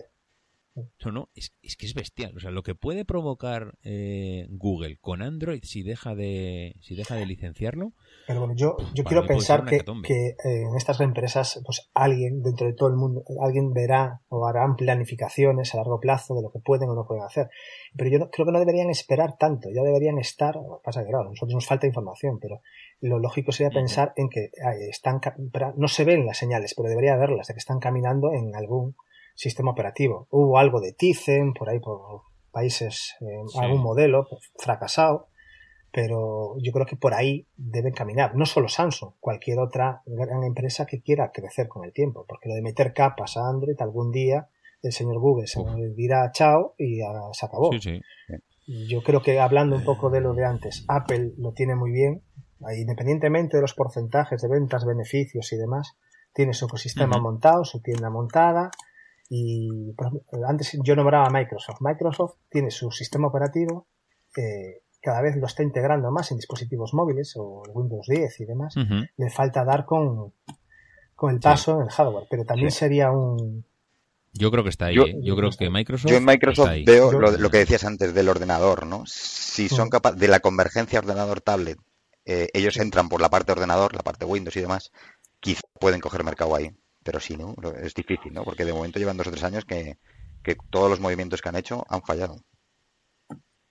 [0.73, 2.35] No, no, es, es que es bestial.
[2.37, 7.15] O sea, lo que puede provocar eh, Google con Android si deja de si deja
[7.15, 7.91] de licenciarlo,
[8.25, 12.67] Pero bueno, yo, yo quiero pensar que, que, eh, en estas empresas, pues alguien dentro
[12.67, 16.59] de todo el mundo, alguien verá o harán planificaciones a largo plazo de lo que
[16.59, 17.49] pueden o no pueden hacer.
[17.97, 21.25] Pero yo no- creo que no deberían esperar tanto, ya deberían estar, pasa que claro,
[21.25, 22.61] a nosotros nos falta información, pero
[23.01, 25.19] lo lógico sería pensar en que eh, están,
[25.75, 28.95] no se ven las señales, pero debería haberlas, de que están caminando en algún
[29.35, 30.27] sistema operativo.
[30.29, 33.59] Hubo algo de Tizen, por ahí por países, eh, Sí.
[33.59, 35.27] algún modelo pues, fracasado,
[35.91, 38.35] pero yo creo que por ahí deben caminar.
[38.35, 42.55] No solo Samsung, cualquier otra gran empresa que quiera crecer con el tiempo, porque lo
[42.55, 44.47] de meter capas a Android algún día
[44.81, 45.61] el señor Google se
[45.95, 47.01] dirá chao y
[47.33, 47.71] se acabó.
[47.73, 48.01] sí, sí.
[48.87, 52.23] Yo creo que hablando un poco de lo de antes, Apple lo tiene muy bien,
[52.77, 55.97] independientemente de los porcentajes de ventas, beneficios y demás,
[56.33, 58.71] tiene su ecosistema montado, su tienda montada
[59.33, 61.77] y por ejemplo, antes yo nombraba a Microsoft.
[61.79, 63.87] Microsoft tiene su sistema operativo,
[64.35, 68.45] eh, cada vez lo está integrando más en dispositivos móviles o el Windows 10 y
[68.45, 68.75] demás.
[69.15, 70.33] Le falta dar con,
[71.15, 72.79] con el paso en el hardware, pero también Sí.
[72.79, 73.63] sería un...
[74.33, 74.95] Yo creo que está ahí.
[74.95, 75.15] Yo- ¿eh?
[75.21, 76.09] Yo creo que Microsoft.
[76.11, 76.83] Yo en Microsoft está ahí.
[76.85, 79.03] veo lo que decías antes del ordenador, ¿no?
[79.05, 79.91] Si son Mm.
[79.91, 81.77] capaces de la convergencia ordenador-tablet,
[82.25, 84.91] eh, ellos entran por la parte ordenador, la parte Windows y demás,
[85.39, 86.69] quizá pueden coger mercado ahí.
[87.03, 88.43] Pero si no, es difícil, ¿no?
[88.43, 89.97] Porque de momento llevan dos o tres años que,
[90.43, 92.37] que todos los movimientos que han hecho han fallado.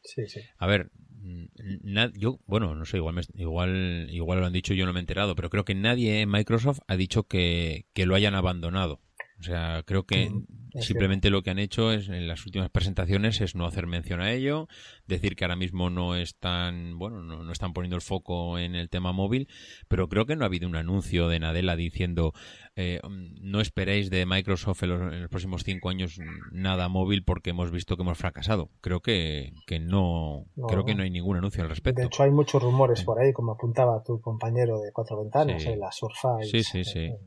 [0.03, 0.41] Sí, sí.
[0.59, 0.91] A ver,
[1.23, 1.45] mm,
[1.83, 4.99] na- yo, bueno, no sé, igual, me- igual, igual lo han dicho, yo no me
[5.01, 9.01] he enterado, pero creo que nadie en Microsoft ha dicho que, que lo hayan abandonado.
[9.39, 10.31] O sea, creo que
[10.79, 14.33] simplemente lo que han hecho es en las últimas presentaciones es no hacer mención a
[14.33, 14.69] ello,
[15.07, 18.89] decir que ahora mismo no están, bueno, no, no están poniendo el foco en el
[18.89, 19.49] tema móvil,
[19.89, 22.33] pero creo que no ha habido un anuncio de Nadella diciendo
[22.77, 23.01] eh,
[23.41, 26.19] no esperéis de Microsoft en los, en los próximos cinco años
[26.53, 28.71] nada móvil porque hemos visto que hemos fracasado.
[28.81, 30.67] Creo que, que no, No.
[30.67, 32.01] creo que no hay ningún anuncio al respecto.
[32.01, 35.69] De hecho, hay muchos rumores por ahí, como apuntaba tu compañero de Cuatro Ventanas, Sí.
[35.71, 36.45] eh, la Surface.
[36.51, 36.99] Sí, sí, sí.
[37.01, 37.19] eh,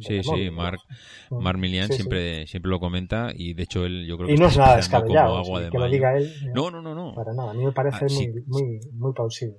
[0.00, 0.80] Sí, sí, Mark,
[1.30, 1.40] ¿no?
[1.40, 1.96] Mark Milian Sí, sí.
[1.98, 4.76] siempre, siempre lo comenta y de hecho él yo creo que Y no es nada
[4.76, 6.32] descabellado, agua sí, de que lo diga él.
[6.54, 7.14] No, no, no, no.
[7.14, 9.58] Para nada, a mí me parece Ah, muy, muy, muy plausible.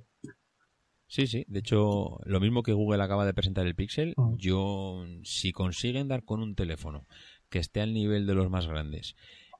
[1.06, 1.44] Sí, sí.
[1.46, 4.36] De hecho, lo mismo que Google acaba de presentar el Pixel, Mm.
[4.36, 7.06] yo, si consiguen dar con un teléfono
[7.50, 9.14] que esté al nivel de los más grandes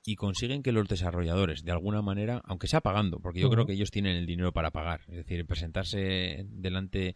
[0.04, 3.74] y consiguen que los desarrolladores, de alguna manera, aunque sea pagando, porque yo creo que
[3.74, 7.14] ellos tienen el dinero para pagar, es decir, presentarse delante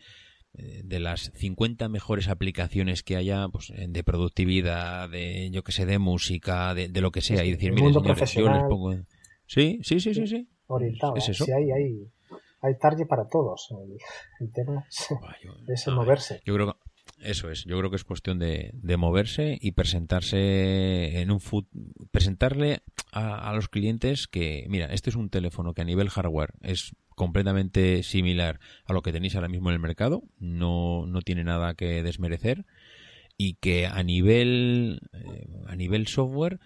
[0.85, 5.87] de las 50 mejores aplicaciones que haya pues, eh, de productividad, de yo que sé,
[5.87, 8.95] de música, de, de lo que sea, Sí, y decir, mire, señores, yo les pongo...
[9.47, 10.49] Sí, sí, sí, sí, sí.
[10.66, 11.16] Orientado.
[11.16, 11.33] ¿Es ¿eh?
[11.33, 11.45] eso?
[11.45, 12.11] Sí, hay, hay,
[12.62, 13.69] hay target para todos.
[14.40, 16.40] El, tema es, Buah, yo- es el moverse.
[16.45, 16.79] Yo creo que
[17.31, 21.69] eso es, yo creo que es cuestión de, de moverse y presentarse en un fut-
[22.11, 22.81] presentarle
[23.12, 26.95] a, a los clientes que, mira, este es un teléfono que a nivel hardware es
[27.16, 31.74] completamente similar a lo que tenéis ahora mismo en el mercado, no, no tiene nada
[31.74, 32.64] que desmerecer
[33.37, 36.61] y que a nivel eh, a nivel software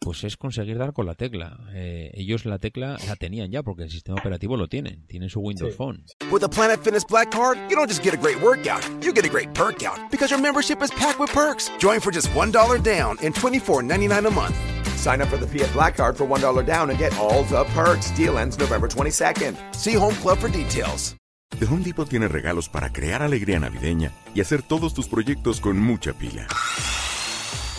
[0.00, 1.58] pues es conseguir dar con la tecla.
[1.74, 5.40] Eh, ellos la tecla la tenían ya porque el sistema operativo lo tienen, tienen su
[5.40, 5.76] Windows Sí.
[5.76, 6.04] Phone.
[6.30, 9.24] With the Planet Fitness Black Card, you don't just get a great workout, you get
[9.24, 11.70] a great perk out because your membership is packed with perks.
[11.78, 14.56] Join for just $1 down and $24.99 a month.
[14.96, 18.10] Sign up for the Fiat Black Card for $1 down and get all the perks.
[18.16, 19.54] Deal ends November 22nd.
[19.74, 21.14] See Home Club for details.
[21.58, 25.78] The Home Depot tiene regalos para crear alegría navideña y hacer todos tus proyectos con
[25.78, 26.46] mucha pila.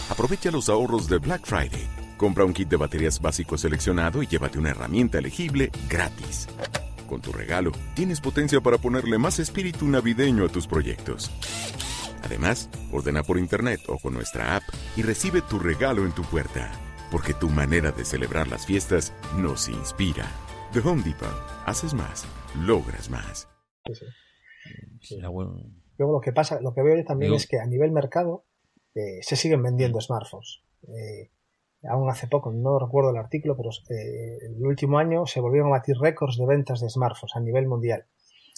[0.09, 1.87] Aprovecha los ahorros de Black Friday.
[2.19, 6.47] Compra un kit de baterías básico seleccionado y llévate una herramienta elegible gratis.
[7.07, 11.31] Con tu regalo, tienes potencia para ponerle más espíritu navideño a tus proyectos.
[12.23, 14.63] Además, ordena por internet o con nuestra app
[14.97, 16.69] y recibe tu regalo en tu puerta.
[17.09, 20.27] Porque tu manera de celebrar las fiestas nos inspira.
[20.73, 21.29] The Home Depot.
[21.65, 22.25] Haces más,
[22.65, 23.47] logras más.
[23.87, 23.93] Sí,
[25.01, 25.17] sí.
[25.21, 28.45] Luego lo que pasa, lo que veo yo también Digo- es que a nivel mercado
[28.93, 30.59] eh, se siguen vendiendo smartphones.
[30.83, 31.31] Eh,
[31.87, 35.77] aún hace poco, no recuerdo el artículo, pero eh, el último año se volvieron a
[35.77, 38.05] batir récords de ventas de smartphones a nivel mundial.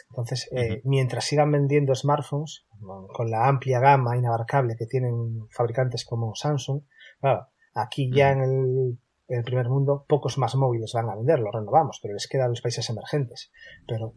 [0.10, 2.66] Entonces, eh, mientras sigan vendiendo smartphones
[3.14, 6.82] con- la amplia gama inabarcable que tienen fabricantes como Samsung,
[7.20, 11.40] claro, aquí ya en el, en el primer mundo pocos más móviles van a vender,
[11.40, 13.52] lo renovamos, pero les queda a los países emergentes.
[13.88, 14.14] Pero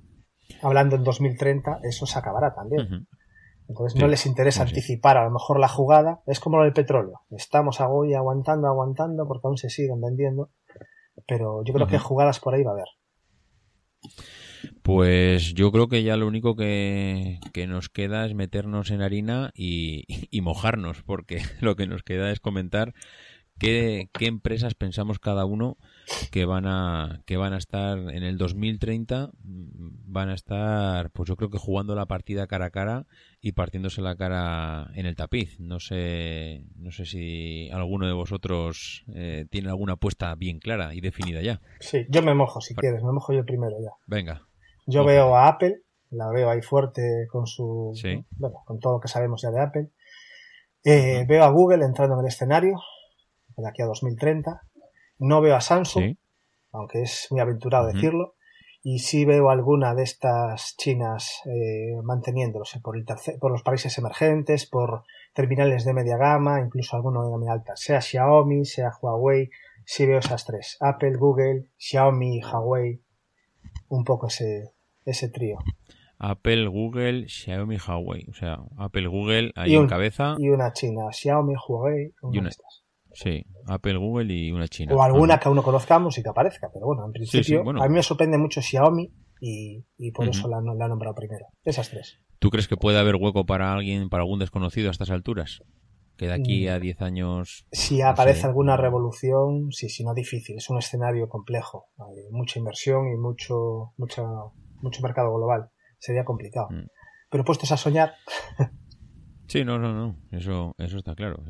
[0.63, 3.07] hablando en 2030, eso se acabará también.
[3.69, 6.23] Entonces Sí, no les interesa sí, anticipar a lo mejor la jugada.
[6.27, 7.21] Es como lo del petróleo.
[7.31, 10.51] Estamos hoy aguantando, aguantando, porque aún se siguen vendiendo.
[11.27, 12.89] Pero yo creo que jugadas por ahí va a haber.
[14.83, 19.51] Pues yo creo que ya lo único que, que nos queda es meternos en harina
[19.55, 22.93] y, y mojarnos, porque lo que nos queda es comentar
[23.59, 25.79] qué, qué empresas pensamos cada uno
[26.31, 31.29] que van a que van a estar en el 2030 mm, van a estar pues
[31.29, 33.07] yo creo que jugando la partida cara a cara
[33.41, 39.05] y partiéndose la cara en el tapiz no sé no sé si alguno de vosotros
[39.15, 43.03] eh, tiene alguna apuesta bien clara y definida ya Sí, yo me mojo si quieres,
[43.03, 43.91] me mojo yo primero ya.
[44.07, 44.43] venga
[44.87, 47.93] Yo veo a Apple, la veo ahí fuerte con su.
[47.95, 48.23] Sí.
[48.39, 49.89] Bueno, con todo lo que sabemos ya de Apple.
[50.85, 52.79] Eh, Veo a Google entrando en el escenario
[53.57, 54.61] de aquí a 2030.
[55.19, 56.19] No veo a Samsung, sí
[56.77, 58.35] aunque es muy aventurado decirlo.
[58.83, 63.97] Y sí veo alguna de estas chinas eh, manteniéndose por, el tercer- por los países
[63.97, 69.51] emergentes, por terminales de media gama, incluso alguno de gama alta, sea Xiaomi, sea Huawei.
[69.87, 73.01] Sí veo esas tres: Apple, Google, Xiaomi, Huawei.
[73.89, 74.73] Un poco ese,
[75.05, 75.59] ese trío.
[76.19, 78.27] Apple, Google, Xiaomi, Huawei.
[78.29, 80.35] O sea, Apple, Google ahí en cabeza.
[80.39, 82.84] Y una china, Xiaomi, Huawei, una Y una- de estas.
[83.15, 84.95] Sí, Apple, Google y una china.
[84.95, 87.83] O alguna que aún no conozcamos y que aparezca, pero bueno, en principio bueno.
[87.83, 91.47] a mí me sorprende mucho Xiaomi y, y por eso la, la he nombrado primero.
[91.65, 92.19] Esas tres.
[92.41, 95.61] ¿Tú crees que puede haber hueco para alguien, para algún desconocido a estas alturas?
[96.17, 96.71] Que de aquí Mm.
[96.71, 97.67] a 10 años...
[97.73, 98.47] Si No aparece sé.
[98.47, 100.57] alguna revolución, sí, sí, no difícil.
[100.59, 101.87] Es un escenario complejo.
[101.99, 104.23] Hay mucha inversión y mucho, mucha,
[104.81, 105.71] mucho mercado global.
[105.99, 106.69] Sería complicado.
[106.71, 106.87] Mm.
[107.31, 108.13] Pero puestos a soñar,
[109.47, 110.17] Sí, no, no, no.
[110.31, 111.43] Eso, eso está claro.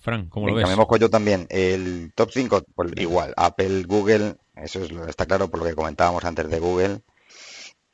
[0.00, 0.68] Fran, ¿cómo lo Venga, ves?
[0.68, 1.46] me mojo yo también.
[1.50, 6.24] El top 5, pues igual, Apple, Google, eso es, está claro por lo que comentábamos
[6.24, 7.02] antes de Google.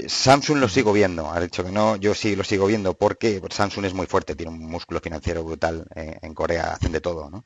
[0.04, 3.84] Samsung lo sigo viendo, ha dicho que no, yo sí lo sigo viendo porque Samsung
[3.84, 7.44] es muy fuerte, tiene un músculo financiero brutal eh, en Corea, hacen de todo, ¿no?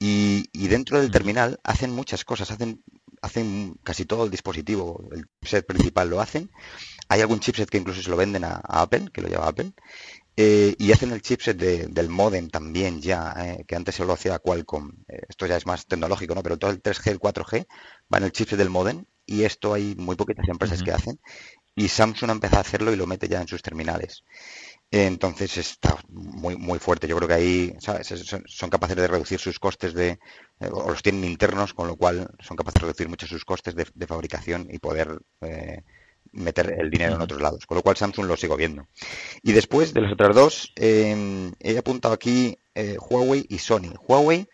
[0.00, 2.82] Y, y dentro del terminal hacen muchas cosas, hacen,
[3.20, 6.50] hacen casi todo el dispositivo, el chipset principal lo hacen,
[7.08, 9.72] hay algún chipset que incluso se lo venden a, a Apple, que lo lleva Apple,
[10.36, 14.12] eh, y hacen el chipset de- del modem también ya, eh, que antes se lo
[14.14, 14.90] hacía Qualcomm.
[15.08, 16.42] Eh, esto ya es más tecnológico, ¿no?
[16.42, 17.66] Pero todo el 3G, el 4G
[18.12, 21.20] va en el chipset del modem y esto hay muy poquitas empresas que hacen.
[21.76, 24.24] Y Samsung ha empezado a hacerlo y lo mete ya en sus terminales.
[24.90, 27.08] Entonces está muy muy fuerte.
[27.08, 28.10] Yo creo que ahí ¿sabes?
[28.12, 30.10] Es- son, son capaces de reducir sus costes de,
[30.60, 33.74] eh, o los tienen internos, con lo cual son capaces de reducir mucho sus costes
[33.74, 35.82] de, de fabricación y poder eh,
[36.32, 37.66] meter el dinero en otros lados.
[37.66, 38.86] Con lo cual Samsung lo sigo viendo.
[39.42, 43.94] Y después de las otras dos, eh, he apuntado aquí eh, Huawei y Sony.
[44.06, 44.48] Huawei,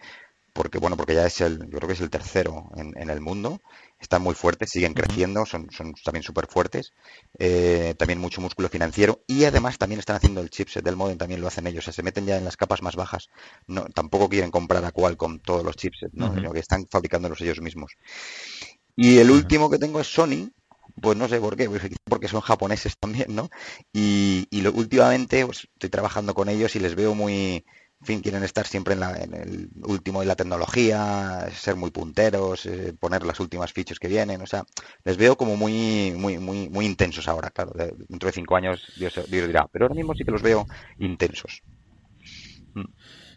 [0.53, 3.21] porque bueno, porque ya es el, yo creo que es el tercero en, en el
[3.21, 3.61] mundo.
[4.01, 6.93] Están muy fuertes, siguen creciendo, son, son también súper fuertes.
[7.37, 9.23] Eh, también mucho músculo financiero.
[9.27, 11.83] Y además también están haciendo el chipset del modem, también lo hacen ellos.
[11.83, 13.29] O sea, se meten ya en las capas más bajas.
[13.67, 16.27] No, tampoco quieren comprar a Qualcomm todos los chipsets, ¿no?
[16.27, 16.37] Ujú.
[16.37, 17.93] Sino que están fabricándolos ellos mismos.
[18.95, 20.51] Y el último que tengo es Sony,
[21.01, 23.49] pues no sé por qué, pues porque son japoneses también, ¿no?
[23.93, 27.65] Y, y lo- últimamente pues, estoy trabajando con ellos y les veo muy,
[28.01, 31.91] en fin, quieren estar siempre en, la- en el último de la tecnología, ser muy
[31.91, 34.65] punteros, eh, poner las últimas features que vienen, o sea,
[35.05, 37.73] les veo como muy, muy, muy, muy intensos ahora, claro.
[37.75, 40.67] de- dentro de cinco años Dios, Dios dirá, pero ahora mismo sí que los veo
[40.99, 41.63] intensos.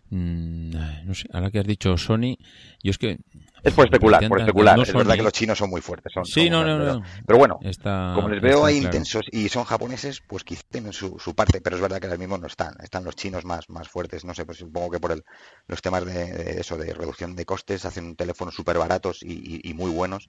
[0.09, 0.71] Mm,
[1.05, 2.35] no sé, ahora que has dicho Sony,
[2.83, 3.17] yo es que...
[3.63, 4.75] Es por especular, por especular.
[4.75, 6.11] no es verdad que los chinos son muy fuertes.
[6.13, 7.01] Son, Sí, son no, no, no.
[7.25, 8.85] pero bueno, Está, como les veo ahí claro.
[8.85, 12.17] intensos y son japoneses, pues quizá tienen su, su parte, pero es verdad que ahora
[12.17, 12.73] mismo no están.
[12.83, 15.23] Están los chinos más, más fuertes, no sé, pues supongo que por el,
[15.67, 19.69] los temas de, de eso, de reducción de costes, hacen teléfonos súper baratos y, y-
[19.69, 20.27] y muy buenos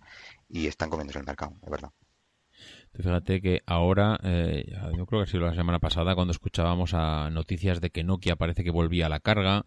[0.49, 1.91] y están comiéndose el mercado, es verdad.
[2.93, 4.65] Tú Fíjate que ahora, eh,
[4.97, 8.37] yo creo que ha sido la semana pasada cuando escuchábamos a noticias de que Nokia
[8.37, 9.65] parece que volvía a la carga.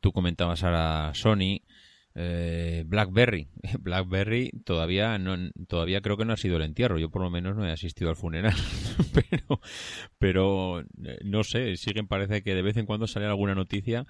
[0.00, 1.62] Tú comentabas ahora Sony,
[2.20, 3.48] eh, BlackBerry.
[3.80, 5.36] BlackBerry todavía no,
[5.68, 6.98] todavía creo que no ha sido el entierro.
[6.98, 8.54] Yo por lo menos no he asistido al funeral,
[9.14, 9.60] pero,
[10.18, 11.76] pero eh, no sé.
[11.76, 14.06] Siguen parece que de vez en cuando sale alguna noticia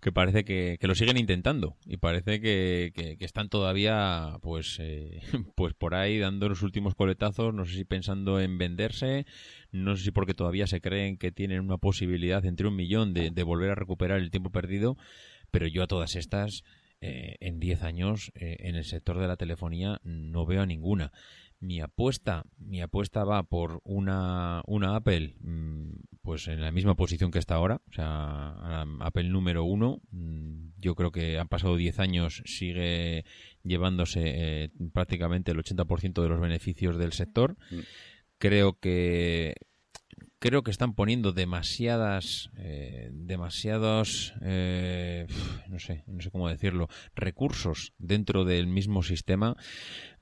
[0.00, 4.76] que parece que, que lo siguen intentando y parece que, que- que están todavía pues
[4.80, 5.20] eh,
[5.56, 9.26] pues por ahí dando los últimos coletazos no sé si pensando en venderse
[9.72, 13.30] no sé si porque todavía se creen que tienen una posibilidad entre un millón de,
[13.30, 14.96] de volver a recuperar el tiempo perdido
[15.50, 16.62] pero yo a todas estas
[17.06, 21.12] eh, en 10 años eh, en el sector de la telefonía no veo a ninguna.
[21.58, 25.90] Mi apuesta mi apuesta va por una una Apple mm,
[26.22, 30.00] pues en la misma posición que está ahora o sea Apple número uno.
[30.10, 33.24] Mm, yo creo que han pasado 10 años sigue
[33.62, 37.56] llevándose eh, prácticamente el 80% de los beneficios del sector.
[37.70, 37.80] Mm.
[38.38, 39.54] creo que
[40.38, 45.26] creo que están poniendo demasiadas eh, demasiados eh,
[45.68, 49.56] no sé no sé cómo decirlo recursos dentro del mismo sistema.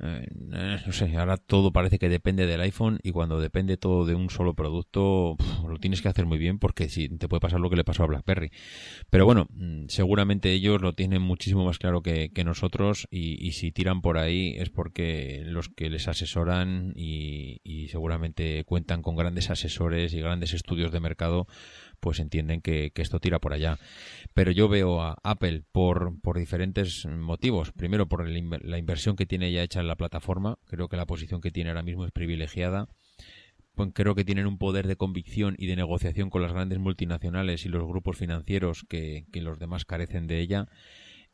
[0.00, 4.06] Eh, eh, no sé ahora todo parece que depende del iPhone y cuando depende todo
[4.06, 5.36] de un solo producto
[5.68, 8.04] lo tienes que hacer muy bien porque si te puede pasar lo que le pasó
[8.04, 8.50] a BlackBerry.
[9.10, 13.52] Pero bueno mm, seguramente ellos lo tienen muchísimo más claro que, que nosotros y, y
[13.52, 19.16] si tiran por ahí es porque los que les asesoran y, y seguramente cuentan con
[19.16, 21.46] grandes asesores y grandes estudios de mercado
[22.00, 23.78] pues entienden que, esto tira por allá.
[24.34, 27.72] Pero yo veo a Apple por, por diferentes motivos.
[27.72, 30.58] Primero, por el la inversión que tiene ya hecha en la plataforma.
[30.66, 32.88] Creo que la posición que tiene ahora mismo es privilegiada.
[33.74, 37.64] Pues creo que tienen un poder de convicción y de negociación con las grandes multinacionales
[37.64, 40.68] y los grupos financieros que, que los demás carecen de ella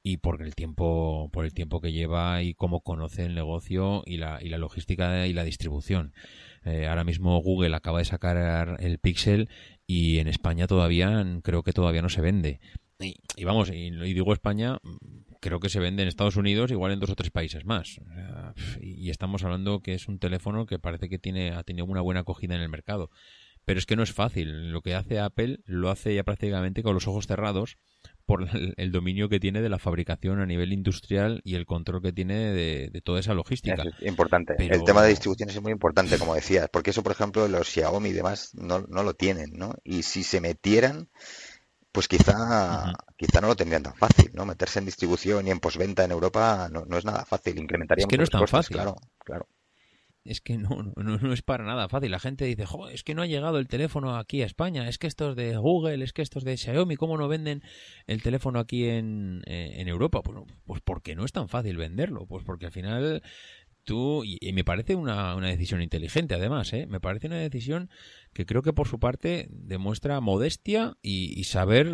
[0.02, 4.16] y por el tiempo por el tiempo que lleva y cómo conoce el negocio y
[4.16, 6.12] la, y la logística y la distribución.
[6.64, 9.48] Eh, ahora mismo Google acaba de sacar el Pixel
[9.86, 12.60] y en España todavía creo que todavía no se vende.
[13.00, 14.78] Y, vamos, y, digo España,
[15.40, 17.98] creo que se vende en Estados Unidos igual en dos o tres países más.
[18.80, 22.20] Y estamos hablando que es un teléfono que parece que tiene ha tenido una buena
[22.20, 23.10] acogida en el mercado.
[23.70, 24.72] Pero es que no es fácil.
[24.72, 27.78] Lo que hace Apple lo hace ya prácticamente con los ojos cerrados
[28.26, 32.12] por el, dominio que tiene de la fabricación a nivel industrial y el control que
[32.12, 33.84] tiene de, de toda esa logística.
[33.84, 34.54] Es importante.
[34.58, 37.68] Pero- El tema de distribución es muy importante, como decías, porque eso, por ejemplo, los
[37.68, 39.76] Xiaomi y demás no, no lo tienen, ¿no?
[39.84, 41.08] Y si se metieran,
[41.92, 44.46] pues quizá, quizá no lo tendrían tan fácil, ¿no?
[44.46, 48.08] Meterse en distribución y en posventa en Europa no, no es nada fácil, incrementaría Es
[48.08, 48.74] que no es tan fácil.
[48.74, 49.46] claro, claro.
[50.24, 52.10] Es que no, no, no es para nada fácil.
[52.10, 54.98] La gente dice, "Jo, es que no ha llegado el teléfono aquí a España, es
[54.98, 57.62] que estos de Google, es que estos de Xiaomi, ¿cómo no venden
[58.06, 60.22] el teléfono aquí en, eh, en Europa?
[60.22, 63.22] Pues, pues porque no es tan fácil venderlo, pues porque al final
[63.84, 66.86] tú, y, me parece una, una decisión inteligente además, ¿eh?
[66.86, 67.90] me parece una decisión
[68.32, 71.88] que creo que por su parte demuestra modestia y, y saber,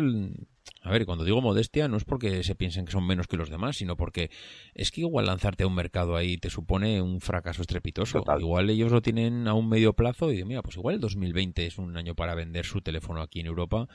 [0.81, 3.49] a ver, cuando digo modestia no es porque se piensen que son menos que los
[3.49, 4.29] demás, sino porque
[4.73, 8.19] es que igual lanzarte a un mercado ahí te supone un fracaso estrepitoso.
[8.19, 8.39] Total.
[8.39, 11.77] Igual ellos lo tienen a un medio plazo y mira, pues igual el 2020 es
[11.77, 13.87] un año para vender su teléfono aquí en Europa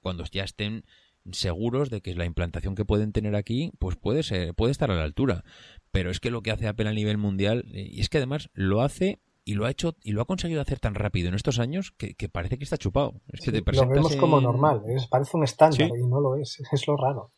[0.00, 0.84] cuando ya estén
[1.30, 4.96] seguros de que la implantación que pueden tener aquí pues puede ser puede estar a
[4.96, 5.44] la altura
[5.92, 8.82] pero es que lo que hace Apple a nivel mundial y es que además lo
[8.82, 11.92] hace y lo ha hecho y lo ha conseguido hacer tan rápido en estos años
[11.96, 15.36] que, que parece que está chupado es que te lo vemos como normal, es, parece
[15.36, 15.92] un estándar Sí.
[15.98, 17.32] y no lo es, es lo raro.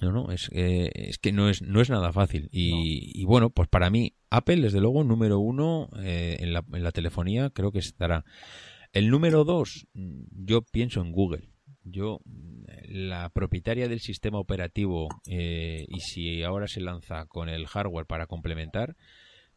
[0.00, 2.48] No, no, es, eh, es que no es, no es nada fácil.
[2.50, 6.82] Y, y bueno, pues para mí, Apple, desde luego, número uno eh, en, la, en
[6.82, 8.24] la telefonía, creo que estará.
[8.92, 11.50] El número dos, yo pienso en Google.
[11.84, 12.20] Yo,
[12.86, 18.26] la propietaria del sistema operativo, eh, y si ahora se lanza con el hardware para
[18.26, 18.96] complementar,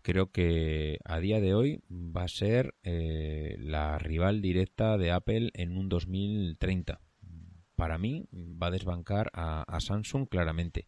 [0.05, 5.49] creo que a día de hoy va a ser eh, la rival directa de Apple
[5.55, 7.01] en un 2030
[7.75, 10.87] para mí va a desbancar a, Samsung claramente.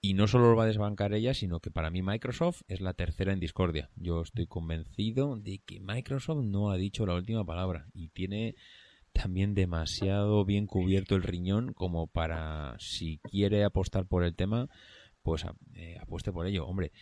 [0.00, 2.94] Y no solo lo va a desbancar ella, sino que para mí Microsoft es la
[2.94, 3.90] tercera en discordia.
[3.96, 8.54] Yo estoy convencido de que Microsoft no ha dicho la última palabra y tiene
[9.12, 14.70] también demasiado bien cubierto el riñón como para, si quiere apostar por el tema,
[15.22, 15.44] pues
[15.74, 16.66] eh, apueste por ello.
[16.66, 16.92] Hombre,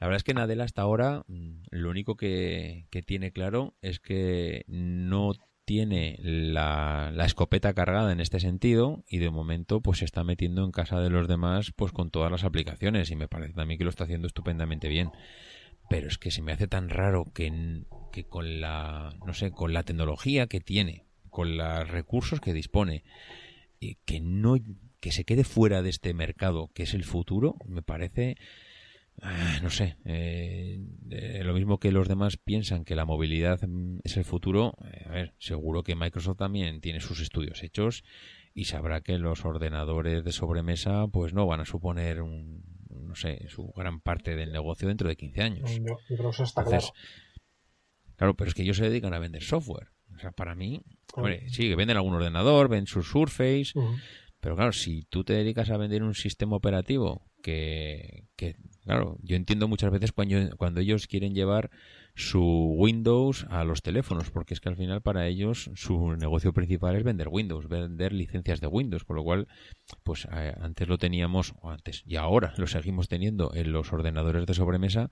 [0.00, 4.64] la verdad es que Nadella hasta ahora mm, lo único que, tiene claro es que
[4.68, 5.32] no
[5.64, 10.70] tiene la, escopeta cargada en este sentido y de momento pues se está metiendo en
[10.70, 13.90] casa de los demás pues con todas las aplicaciones y me parece también que lo
[13.90, 15.10] está haciendo estupendamente bien.
[15.90, 17.82] Pero es que se me hace tan raro que,
[18.12, 23.04] que con la no sé con la tecnología que tiene con los recursos que dispone
[23.80, 24.56] y que no
[25.00, 28.36] que se quede fuera de este mercado que es el futuro me parece
[29.20, 34.00] Ah, no sé, eh, eh, lo mismo que los demás piensan que la movilidad mm,
[34.04, 38.04] es el futuro, eh, a ver, seguro que Microsoft también tiene sus estudios hechos
[38.54, 43.48] y sabrá que los ordenadores de sobremesa pues no van a suponer un, no sé,
[43.48, 45.70] su gran parte del negocio dentro de 15 años.
[45.70, 48.14] Eso está Entonces, claro.
[48.16, 49.88] claro, pero es que ellos se dedican a vender software.
[50.14, 50.82] O sea, para mí,
[51.14, 53.72] hombre, sí, que venden algún ordenador, ven su Surface,
[54.40, 58.56] pero claro, si tú te dedicas a vender un sistema operativo que, que
[58.88, 61.70] claro, yo entiendo muchas veces cuando, cuando ellos quieren llevar
[62.14, 66.96] su Windows a los teléfonos, porque es que al final para ellos su negocio principal
[66.96, 69.46] es vender Windows, vender licencias de Windows, con lo cual,
[70.04, 74.46] pues eh, antes lo teníamos, o antes, y ahora lo seguimos teniendo en los ordenadores
[74.46, 75.10] de sobremesa,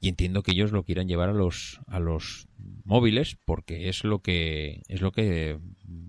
[0.00, 2.48] y entiendo que ellos lo quieran llevar a los, a los
[2.84, 5.60] móviles, porque es lo que, es lo que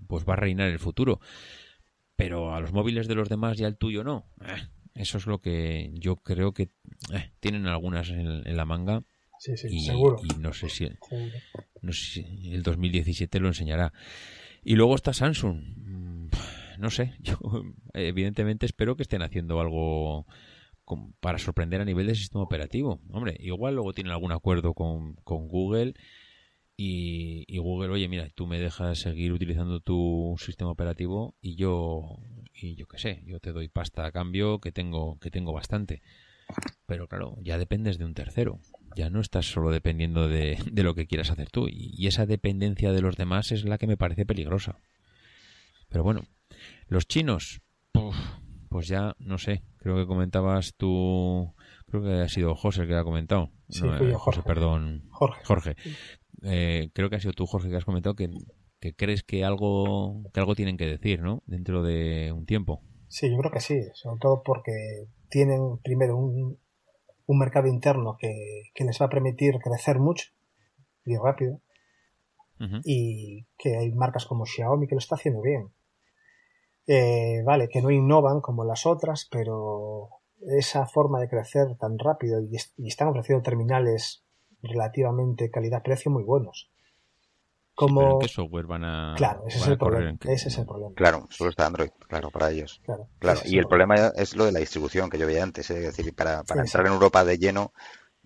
[0.08, 1.20] pues va a reinar el futuro
[2.16, 4.24] pero a los móviles de los demás y al tuyo no.
[4.40, 6.70] Eh, eso es lo que yo creo que
[7.12, 9.02] eh, tienen algunas en, en la manga
[9.38, 10.16] Sí, sí, y, seguro.
[10.22, 10.88] y no sé si
[11.82, 13.92] no sé si el 2017 lo enseñará.
[14.62, 15.60] Y luego está Samsung.
[15.76, 16.28] Mm,
[16.78, 17.36] No sé, yo
[17.92, 20.26] evidentemente espero que estén haciendo algo
[20.84, 23.00] con- para sorprender a nivel de sistema operativo.
[23.10, 25.94] Hombre, igual luego tienen algún acuerdo con, con Google
[26.76, 32.18] y, y Google, oye, mira, tú me dejas seguir utilizando tu sistema operativo y yo,
[32.54, 36.02] y yo qué sé, yo te doy pasta a cambio que tengo, que tengo bastante.
[36.86, 38.60] Pero claro, ya dependes de un tercero.
[38.96, 41.68] Ya no estás solo dependiendo de, de lo que quieras hacer tú.
[41.68, 44.78] Y, y esa dependencia de los demás es la que me parece peligrosa.
[45.88, 46.22] Pero bueno,
[46.86, 47.60] los chinos,
[47.92, 48.16] puf,
[48.68, 49.62] pues ya no sé.
[49.78, 51.54] Creo que comentabas tú.
[51.86, 53.50] Creo que ha sido José el que ha comentado.
[53.68, 55.04] Sí, No, fui eh, José, perdón.
[55.10, 55.44] Jorge.
[55.44, 55.76] Jorge.
[56.42, 58.28] Eh, creo que ha sido tú, Jorge, que has comentado que,
[58.84, 61.42] que crees que algo, que algo tienen que decir, ¿no?
[61.46, 62.82] Dentro de un tiempo.
[63.08, 66.58] Sí, yo creo que sí, sobre todo porque tienen primero un,
[67.24, 70.26] un mercado interno que, que les va a permitir crecer mucho
[71.06, 71.60] y rápido
[72.84, 75.70] y que hay marcas como Xiaomi que lo está haciendo bien.
[76.86, 80.10] Eh, vale, que no innovan como las otras, pero
[80.58, 84.24] esa forma de crecer tan rápido y están ofreciendo terminales
[84.62, 86.70] relativamente calidad-precio muy buenos.
[87.76, 90.10] Pero Como, ¿en qué software van a, claro, ese es van el problema.
[90.10, 90.92] ¿En qué- Ese es el problema.
[90.94, 92.80] Claro, solo está Android, claro, para ellos.
[92.84, 95.68] Claro, Claro, y el problema es lo de la distribución que yo veía antes.
[95.70, 95.86] ¿eh?
[95.88, 96.88] Es decir, para, para Sí, entrar sí.
[96.88, 97.72] en Europa de lleno,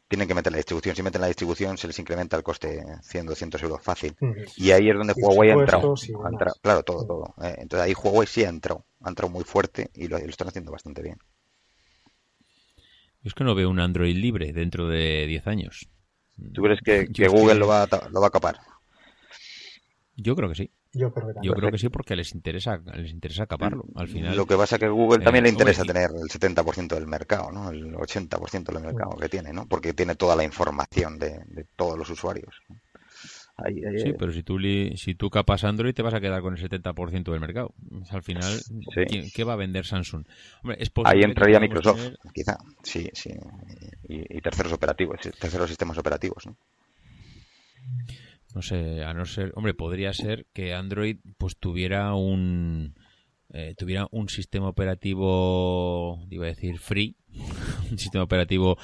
[0.07, 0.95] tienen que meter la distribución.
[0.97, 4.15] Si meten la distribución, se les incrementa el coste 100, 200 euros fácil.
[4.57, 5.95] Y ahí es donde Y Huawei ha entrado.
[5.95, 7.07] Ha claro, todo, Sí.
[7.07, 7.35] todo.
[7.43, 7.55] ¿eh?
[7.59, 8.85] Entonces ahí Huawei sí ha entrado.
[9.03, 11.17] Ha entrado muy fuerte y lo, y lo están haciendo bastante bien.
[13.23, 15.89] Yo es que no veo un Android libre dentro de 10 años.
[16.53, 18.59] ¿Tú crees que, Google que- lo va, a, lo va a capar?
[20.21, 20.71] Yo creo que sí.
[20.93, 21.55] Yo creo que Yo también.
[21.55, 23.85] creo que sí porque les interesa les interesa acaparlo.
[23.95, 26.11] Al final Lo que pasa es que a Google Eh, también le hombre, interesa tener
[26.11, 27.71] el 70% del mercado, ¿no?
[27.71, 29.67] El 80% del mercado que tiene, ¿no?
[29.69, 32.57] Porque tiene toda la información de, de todos los usuarios.
[33.59, 36.43] Ahí- ahí- Sí, pero si tú, li- si tú capas Android te vas a quedar
[36.43, 37.75] con el 70% del mercado.
[38.11, 39.05] Al final, Sí.
[39.09, 40.25] ¿quién- ¿qué va a vender Samsung?
[40.65, 43.31] Hombre, es posible Ahí entraría Microsoft, tener- quizá, sí, sí,
[44.09, 46.57] y, y terceros operativos, terceros sistemas operativos, ¿no?
[48.55, 52.95] No sé, a no ser, hombre, podría ser que Android pues tuviera un
[53.51, 57.17] eh, tuviera un sistema operativo, iba a decir free,
[57.91, 58.77] un sistema operativo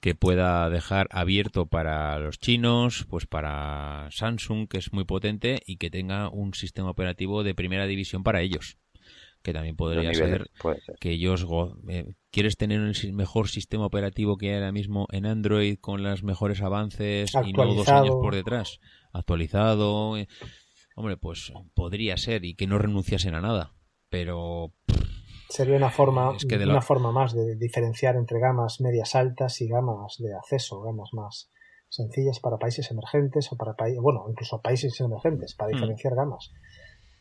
[0.00, 5.76] que pueda dejar abierto para los chinos, pues para Samsung, que es muy potente, y
[5.76, 8.76] que tenga un sistema operativo de primera división para ellos,
[9.42, 10.96] que también podría niveles, ser puede ser.
[11.00, 15.24] que ellos go- eh, quieres tener un mejor sistema operativo que hay ahora mismo en
[15.24, 18.80] Android con los mejores avances y no dos años por detrás
[19.12, 20.28] actualizado eh,
[20.96, 23.72] hombre pues podría ser y que no renunciasen a nada
[24.08, 24.72] pero
[25.48, 29.16] Sería una forma, Es que de la- una forma más de diferenciar entre gamas medias
[29.16, 31.50] altas y gamas de acceso, gamas más
[31.88, 35.74] sencillas para países emergentes o para países, bueno, incluso países emergentes, para Mm.
[35.74, 36.52] diferenciar gamas.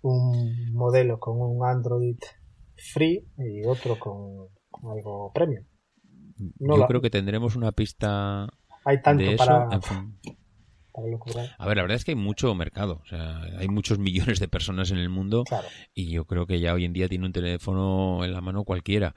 [0.04, 2.18] Un modelo con un Android
[2.94, 4.50] free y otro con
[4.92, 5.66] algo premium.
[6.60, 8.48] No yo la- creo que tendremos una pista
[8.86, 10.39] Hay tanto de eso para, en.
[11.34, 14.40] Para a ver la verdad es que hay mucho mercado o sea hay muchos millones
[14.40, 15.68] de personas en el mundo Claro.
[15.94, 19.16] y yo creo que ya hoy en día tiene un teléfono en la mano cualquiera.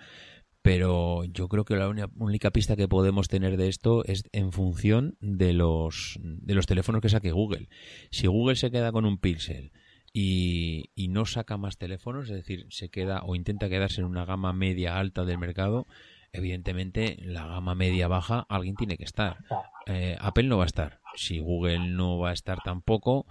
[0.64, 5.16] Pero yo creo que la única pista que podemos tener de esto es en función
[5.20, 7.68] de los, de los teléfonos que saque Google.
[8.12, 9.72] Si Google se queda con un Pixel
[10.12, 14.24] y, y no saca más teléfonos, es decir, se queda o intenta quedarse en una
[14.24, 15.88] gama media alta del mercado,
[16.32, 19.38] evidentemente la gama media baja alguien tiene que estar.
[19.86, 21.00] Eh, Apple no va a estar.
[21.14, 23.26] Si Google no va a estar tampoco,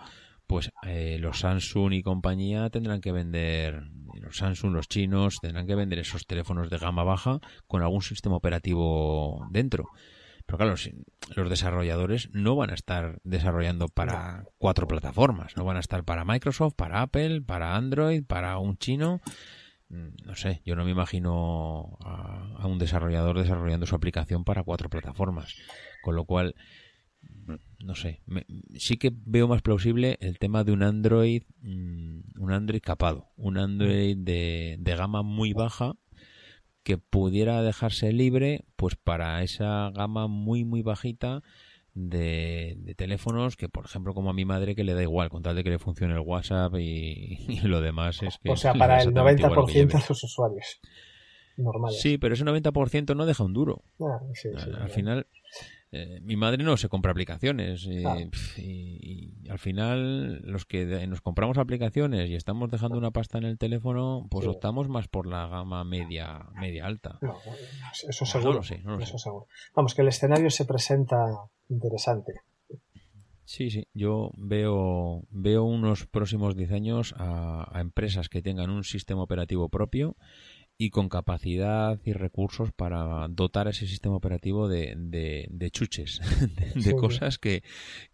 [0.48, 3.84] pues eh, los Samsung y compañía tendrán que vender,
[4.20, 8.36] los Samsung, los chinos, tendrán que vender esos teléfonos de gama baja con algún sistema
[8.36, 9.86] operativo dentro.
[10.46, 10.76] Pero claro,
[11.36, 16.26] los desarrolladores no van a estar desarrollando para cuatro plataformas, no van a estar para
[16.26, 19.22] Microsoft, para Apple, para Android, para un chino.
[19.88, 24.64] Mm, No sé, yo no me imagino a, a un desarrollador desarrollando su aplicación para
[24.64, 25.56] cuatro plataformas.
[26.02, 26.56] Con lo cual,
[27.80, 28.46] no sé, me-
[28.78, 33.58] sí que veo más plausible el tema de un Android, mm, un Android capado, un
[33.58, 35.94] Android de, de gama muy baja
[36.84, 41.44] que pudiera dejarse libre, pues para esa gama muy muy bajita
[41.94, 45.44] de, de teléfonos que, por ejemplo, como a mi madre que le da igual, con
[45.44, 48.74] tal de que le funcione el WhatsApp y, y lo demás es que O sea,
[48.74, 50.80] para el exactamente igual lo que 90% de los usuarios
[51.58, 52.02] normales.
[52.02, 53.84] Sí, pero ese 90% no deja un duro.
[54.00, 55.28] Ah, sí, sí, al, final,
[55.94, 61.22] eh, mi madre no se compra aplicaciones pf, y- y al final los que nos
[61.22, 64.50] compramos aplicaciones y estamos dejando una pasta en el teléfono, pues Sí.
[64.52, 67.20] optamos más por la gama media media alta.
[67.22, 67.36] No,
[68.08, 68.54] eso No seguro.
[68.54, 69.24] lo sé, no lo eso sé.
[69.24, 69.48] seguro.
[69.76, 71.26] Vamos, que el escenario se presenta
[71.70, 72.34] interesante.
[73.44, 79.24] Sí, sí, yo veo veo unos próximos diseños a, a empresas que tengan un sistema
[79.24, 80.16] operativo propio
[80.78, 86.20] y con capacidad y recursos para dotar ese sistema operativo de, de, de chuches,
[86.56, 86.96] de, de Sí.
[86.96, 87.62] cosas que,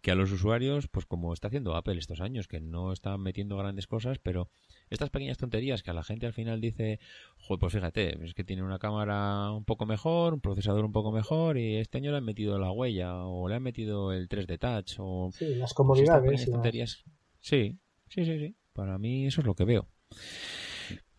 [0.02, 3.56] que a los usuarios, pues como está haciendo Apple estos años, que no está metiendo
[3.56, 4.50] grandes cosas, pero
[4.90, 7.00] estas pequeñas tonterías que a la gente al final dice,
[7.38, 11.10] joder, pues fíjate, es que tiene una cámara un poco mejor, un procesador un poco
[11.10, 14.58] mejor y este año le han metido la huella o le han metido el 3D
[14.58, 16.20] Touch o Sí, las pues estas comodidades.
[16.22, 17.04] pequeñas las- tonterías.
[17.40, 17.78] Sí,
[18.08, 18.54] sí, sí, sí.
[18.74, 19.88] Para mí eso es lo que veo.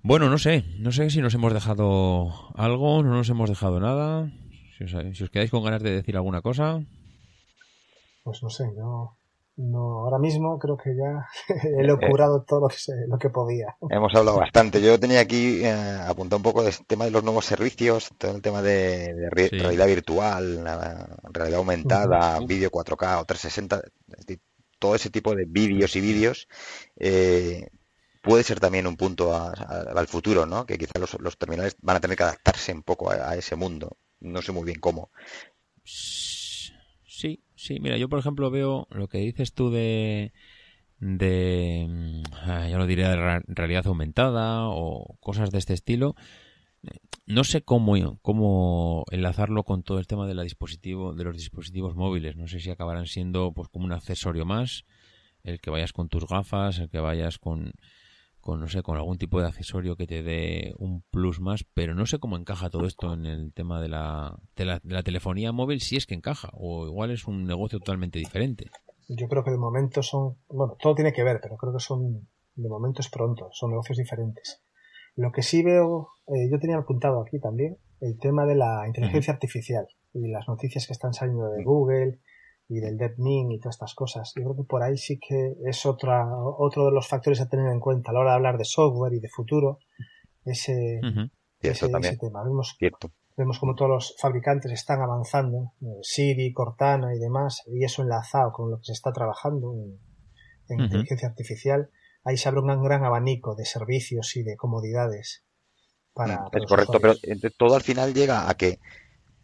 [0.02, 4.32] Bueno, no sé, no sé si nos hemos dejado algo, no nos hemos dejado nada.
[4.78, 6.80] Si os, si os quedáis con ganas de decir alguna cosa,
[8.24, 9.18] Pues no sé, yo
[9.58, 11.28] no, ahora mismo creo que ya
[11.78, 13.76] he locurado todo lo que, se- lo que podía.
[13.90, 14.82] Hemos hablado bastante.
[14.82, 18.42] Yo tenía aquí eh, apuntado un poco del tema de los nuevos servicios, todo el
[18.42, 19.58] tema de, de re- Sí.
[19.60, 23.82] realidad virtual, la realidad aumentada, vídeo 4K o 360,
[24.18, 24.40] es decir,
[24.80, 26.48] todo ese tipo de vídeos y vídeos
[26.96, 27.68] eh,
[28.22, 30.66] puede ser también un punto a- al futuro, ¿no?
[30.66, 33.56] Que quizás los, los terminales van a tener que adaptarse un poco a, a ese
[33.56, 33.98] mundo.
[34.20, 35.12] No sé muy bien cómo.
[37.06, 40.32] Sí, sí, mira, yo por ejemplo veo lo que dices tú de,
[41.00, 46.16] de, mm, ah, ya lo diré, de realidad aumentada o cosas de este estilo.
[47.26, 51.96] No sé cómo, cómo enlazarlo con todo el tema de la dispositivo, de los dispositivos
[51.96, 52.36] móviles.
[52.36, 54.86] No sé si acabarán siendo pues como un accesorio más,
[55.44, 57.74] el que vayas con tus gafas, el que vayas con,
[58.50, 61.94] con no sé, con algún tipo de accesorio que te dé un plus más, pero
[61.94, 65.04] no sé cómo encaja todo esto en el tema de la, de la, de la
[65.04, 68.72] telefonía móvil, si es que encaja, o igual es un negocio totalmente diferente.
[69.08, 72.28] Yo creo que de momento son, bueno, todo tiene que ver, pero creo que son
[72.56, 74.64] de momento es pronto, son negocios diferentes.
[75.16, 79.32] Lo que sí veo, eh, yo tenía apuntado aquí también, el tema de la inteligencia
[79.32, 82.20] artificial y las noticias que están saliendo de Google
[82.70, 84.32] y del DeepMind y todas estas cosas.
[84.36, 87.68] Yo creo que por ahí sí que es otra, otro de los factores a tener
[87.72, 89.80] en cuenta a la hora de hablar de software y de futuro,
[90.46, 91.02] ese,
[91.62, 92.44] ese, tema.
[92.44, 93.12] Vemos, Cierto.
[93.36, 98.52] vemos como todos los fabricantes están avanzando, eh, Siri, Cortana y demás, y eso enlazado
[98.54, 100.00] con lo que se está trabajando en,
[100.80, 101.90] inteligencia artificial,
[102.24, 105.44] ahí se abre un gran, gran abanico de servicios y de comodidades
[106.14, 107.56] para, para es correcto, pero usuarios.
[107.58, 108.78] todo al final llega a que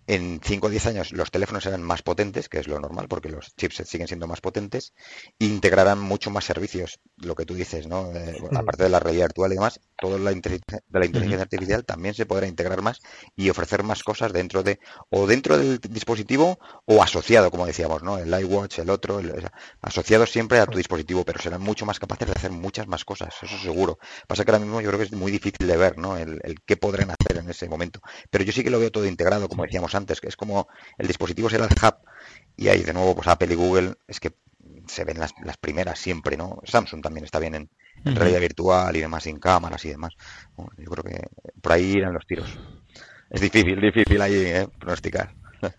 [0.07, 3.29] en 5 o 10 años los teléfonos serán más potentes, que es lo normal, porque
[3.29, 4.93] los chipsets siguen siendo más potentes,
[5.39, 8.11] e integrarán mucho más servicios, lo que tú dices, ¿no?
[8.13, 8.57] Eh, bueno, Mm.
[8.59, 12.13] aparte de la realidad virtual y demás, toda la inteligencia, de la inteligencia artificial también
[12.15, 12.99] se podrá integrar más
[13.35, 14.79] y ofrecer más cosas dentro de,
[15.09, 18.17] o dentro del dispositivo o asociado, como decíamos, ¿no?
[18.17, 19.51] El iWatch, el otro, el- o sea,
[19.81, 23.33] asociados siempre a tu dispositivo, pero serán mucho más capaces de hacer muchas más cosas,
[23.41, 23.97] eso seguro.
[24.27, 26.17] Pasa que ahora mismo yo creo que es muy difícil de ver, ¿no?
[26.17, 27.99] El, el qué podrán hacer en ese momento.
[28.29, 30.67] Pero yo sí que lo veo todo integrado, como decíamos antes, que es como
[30.97, 31.95] el dispositivo será el hub
[32.57, 34.35] y ahí de nuevo pues Apple y Google es que
[34.87, 36.59] se ven las, las primeras siempre, ¿no?
[36.63, 37.69] Samsung también está bien en,
[38.03, 40.13] en realidad virtual y demás, sin cámaras y demás.
[40.57, 40.67] ¿no?
[40.77, 41.27] Yo creo que
[41.61, 42.57] por ahí irán los tiros.
[43.29, 44.67] Es difícil, difícil ahí ¿eh?
[44.79, 45.33] pronosticar.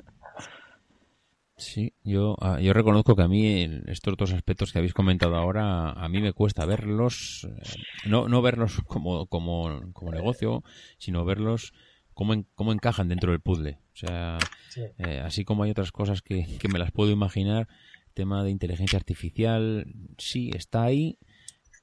[1.59, 5.93] Sí, yo, ah, yo reconozco que a mí estos dos aspectos que habéis comentado ahora,
[5.93, 10.62] a mí me cuesta verlos, eh, no, no verlos como, como, como negocio,
[10.99, 11.73] sino verlos
[12.17, 13.79] cómo, en- cómo encajan dentro del puzzle.
[13.93, 14.39] O sea,
[14.71, 14.81] Sí.
[14.99, 17.69] eh, así como hay otras cosas que, que me las puedo imaginar,
[18.14, 19.87] tema de inteligencia artificial,
[20.19, 21.19] sí, está ahí,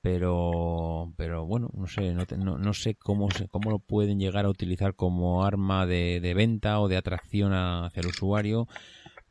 [0.01, 4.45] pero pero bueno no sé no, te- no, no sé cómo cómo lo pueden llegar
[4.45, 8.67] a utilizar como arma de, de venta o de atracción a- hacia el usuario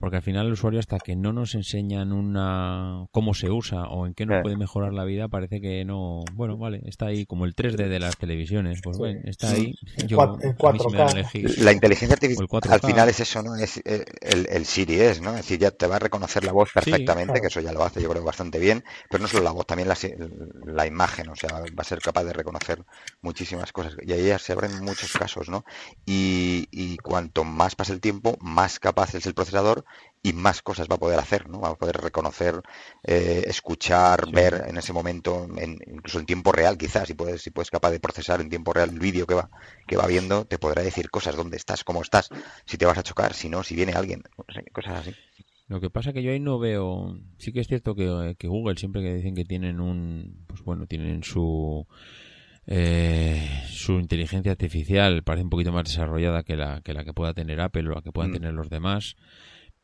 [0.03, 4.05] porque al final el usuario hasta que no nos enseñan una cómo se usa o
[4.05, 7.45] en qué nos puede mejorar la vida parece que no bueno vale está ahí como
[7.45, 8.99] el 3D de las televisiones pues Sí.
[8.99, 9.77] bueno está ahí
[10.09, 11.59] yo a mí si me 4K.
[11.59, 12.71] La inteligencia el artificial 4K.
[12.73, 13.55] al final es eso, ¿no?
[13.55, 15.31] Es eh, el, el Siri es, ¿no?
[15.31, 17.41] Es decir, ya te va a reconocer la voz perfectamente, claro.
[17.41, 19.89] que eso ya lo hace yo creo bastante bien, pero no solo la voz, también
[19.89, 19.97] la,
[20.67, 22.85] la imagen, o sea, va a ser capaz de reconocer
[23.21, 23.97] muchísimas cosas.
[24.03, 25.65] Y ahí ya se abren muchos casos, ¿no?
[26.07, 29.85] Y, y cuanto más pasa el tiempo, más capaz es el procesador
[30.25, 31.61] y más cosas va a poder hacer, ¿no?
[31.61, 32.61] Va a poder reconocer,
[33.03, 34.33] eh, escuchar, Sí.
[34.33, 37.91] ver en ese momento, en- incluso en tiempo real, quizás, si puedes, si puedes capaz
[37.91, 39.51] de procesar en tiempo real el vídeo que va,
[39.87, 42.29] que va viendo, te podrá decir cosas, dónde estás, cómo estás,
[42.67, 44.23] si te vas a chocar, si no, si viene alguien,
[44.73, 45.15] cosas así.
[45.69, 47.19] Lo que pasa que yo ahí no veo.
[47.39, 50.87] Sí que es cierto que, que Google siempre que dicen que tienen un, pues bueno,
[50.87, 51.87] tienen su
[52.67, 57.35] eh, su inteligencia artificial parece un poquito más desarrollada que la que la que pueda
[57.35, 58.35] tener Apple o la que puedan Mm.
[58.35, 59.17] tener los demás,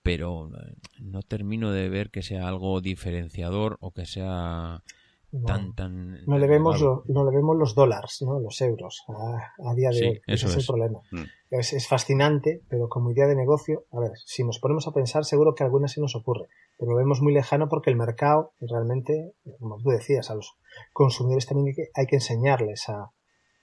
[0.08, 4.82] pero eh, no termino de ver que sea algo diferenciador o que sea
[5.30, 5.92] No, tan tan
[6.26, 8.40] no le vemos lo- no le vemos los dólares, ¿no?
[8.40, 10.16] los euros a, a día de Sí, hoy.
[10.26, 11.00] Ese eso es el problema.
[11.10, 11.24] Mm.
[11.50, 15.24] Es, es fascinante, pero como idea de negocio, a ver, si nos ponemos a pensar,
[15.24, 16.46] seguro que alguna se nos ocurre,
[16.78, 20.52] pero lo vemos muy lejano porque el mercado realmente, como tú decías, a los
[20.94, 23.10] consumidores también hay que, hay que enseñarles a,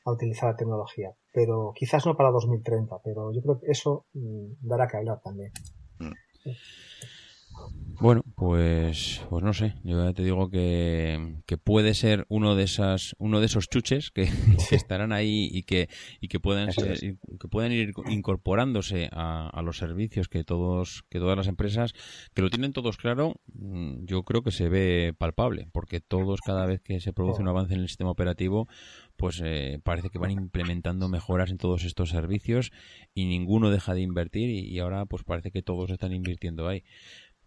[0.06, 1.10] a utilizar la tecnología.
[1.34, 5.52] Pero quizás no para 2030, pero yo creo que eso mm, dará que hablar también.
[6.46, 6.60] Thank
[7.04, 7.15] you.
[8.00, 9.76] Bueno, pues, pues no sé.
[9.84, 14.12] Yo ya te digo que, que puede ser uno de esas, uno de esos chuches
[14.12, 14.26] que,
[14.70, 15.88] que estarán ahí y que,
[16.20, 21.20] y que puedan ser, que puedan ir incorporándose a, a los servicios que todos, que
[21.20, 21.94] todas las empresas,
[22.34, 26.66] que lo tienen todos claro, mm, yo creo que se ve palpable, porque todos cada
[26.66, 28.68] vez que se produce un avance en el sistema operativo,
[29.16, 32.72] pues eh, parece que van implementando mejoras en todos estos servicios
[33.14, 36.84] y ninguno deja de invertir y, y ahora pues parece que todos están invirtiendo ahí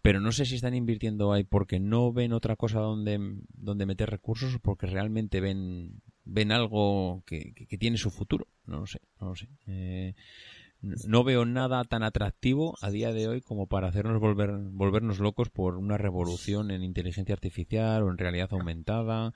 [0.01, 3.19] pero no sé si están invirtiendo ahí porque no ven otra cosa donde,
[3.53, 8.47] donde meter recursos o porque realmente ven ven algo que, que- que tiene su futuro.
[8.65, 9.47] No lo sé no lo sé.
[9.67, 10.13] Eh,
[10.81, 15.49] no veo nada tan atractivo a día de hoy como para hacernos volver volvernos locos
[15.49, 19.33] por una revolución en inteligencia artificial o en realidad aumentada.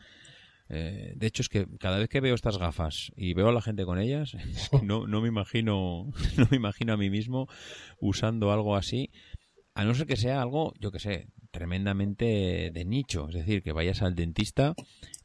[0.70, 3.62] Eh, de hecho es que cada vez que veo estas gafas y veo a la
[3.62, 4.38] gente con ellas
[4.82, 7.50] no, no me imagino no me imagino a mí mismo
[8.00, 9.12] usando algo así
[9.76, 13.28] a no ser que sea algo, yo que sé, tremendamente de nicho.
[13.30, 14.76] Es decir, que vayas al dentista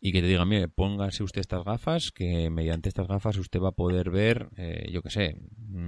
[0.00, 3.70] y que te diga, mire, póngase usted estas gafas, que mediante estas gafas usted va
[3.70, 5.36] a poder ver, eh, yo que sé,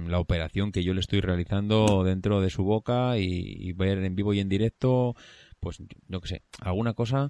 [0.07, 4.15] la operación que yo le estoy realizando dentro de su boca y, y ver en
[4.15, 5.15] vivo y en directo,
[5.59, 7.29] pues yo que sé, alguna cosa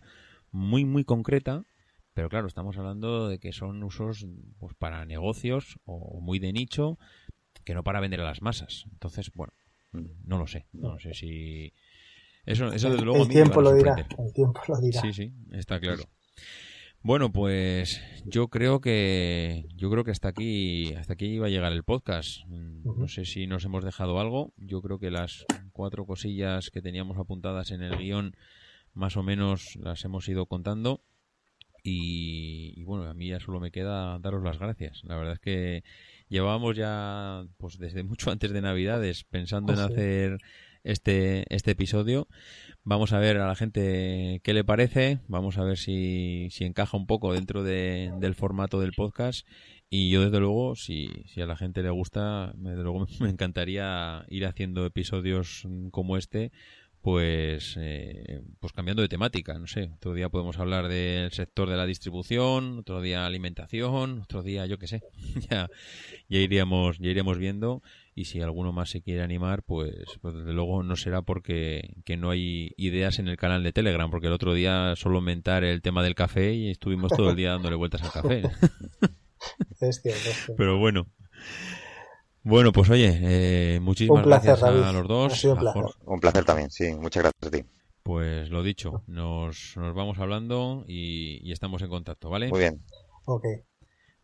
[0.52, 1.64] muy, muy concreta.
[2.14, 4.28] Pero claro, estamos hablando de que son usos
[4.60, 6.98] pues, para negocios o muy de nicho
[7.64, 8.86] que no para vender a las masas.
[8.92, 9.54] Entonces, bueno,
[9.92, 10.68] no lo sé.
[10.74, 11.74] No sé si.
[12.46, 15.02] Eso, eso desde luego el tiempo lo dirá, el tiempo lo dirá.
[15.02, 16.04] Sí, sí, está claro.
[17.04, 21.72] Bueno, pues yo creo que yo creo que hasta aquí hasta aquí iba a llegar
[21.72, 22.46] el podcast.
[22.48, 24.54] No sé si nos hemos dejado algo.
[24.58, 28.36] Yo creo que las cuatro cosillas que teníamos apuntadas en el guion
[28.94, 31.02] más o menos las hemos ido contando.
[31.84, 35.04] Y, y bueno, a mí ya solo me queda daros las gracias.
[35.04, 35.84] La verdad es que
[36.32, 39.94] llevábamos ya pues desde mucho antes de Navidades pensando en Ah, sí.
[39.94, 40.38] hacer
[40.84, 42.28] este este episodio.
[42.84, 46.98] Vamos a ver a la gente qué le parece, vamos a ver si, si encaja
[46.98, 49.46] un poco dentro de- del formato del podcast
[49.92, 53.30] y yo desde luego, si, si a la gente le gusta, me- desde luego me
[53.30, 56.52] encantaría ir haciendo episodios como este,
[57.02, 61.76] pues, eh, pues cambiando de temática, no sé, otro día podemos hablar del sector de
[61.76, 65.02] la distribución, otro día alimentación, otro día yo qué sé,
[65.49, 65.70] ya,
[66.30, 67.82] ya iríamos, ya iríamos viendo
[68.14, 72.18] y si alguno más se quiere animar, pues, pues desde luego no será porque que
[72.18, 75.82] no hay ideas en el canal de Telegram, porque el otro día solo mentar el
[75.82, 78.43] tema del café y estuvimos todo el día dándole vueltas al café.
[79.80, 80.54] Es cierto, es cierto.
[80.56, 81.08] Pero bueno.
[82.44, 85.34] Bueno, pues oye, eh, muchísimas Un placer, gracias a los dos.
[85.34, 85.84] Ha sido un a placer.
[86.06, 86.94] Un placer también, sí.
[86.96, 87.64] Muchas gracias a ti.
[88.04, 92.50] Pues lo dicho, nos, nos vamos hablando y, y estamos en contacto, ¿vale?
[92.50, 92.82] Muy bien.
[93.26, 93.46] Ok,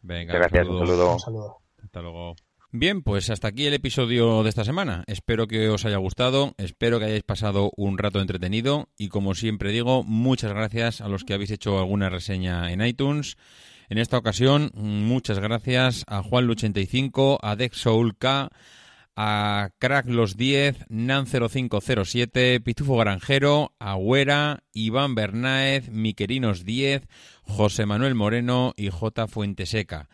[0.02, 0.68] Venga, gracias.
[0.68, 1.14] Un saludo.
[1.14, 1.58] un saludo.
[1.84, 2.36] Hasta luego.
[2.72, 5.04] Bien, pues hasta aquí el episodio de esta semana.
[5.08, 9.72] Espero que os haya gustado, espero que hayáis pasado un rato entretenido y como siempre
[9.72, 13.38] digo, muchas gracias a los que habéis hecho alguna reseña en iTunes.
[13.90, 18.50] En esta ocasión, muchas gracias a Juan85, a Dex Soul K,
[19.16, 27.08] a Crack los 10, Nan0507, Pitufo Granjero, Agüera, Iván Bernáez, Miquerinos 10,
[27.44, 29.26] José Manuel Moreno y J.
[29.28, 30.10] Fuenteseca.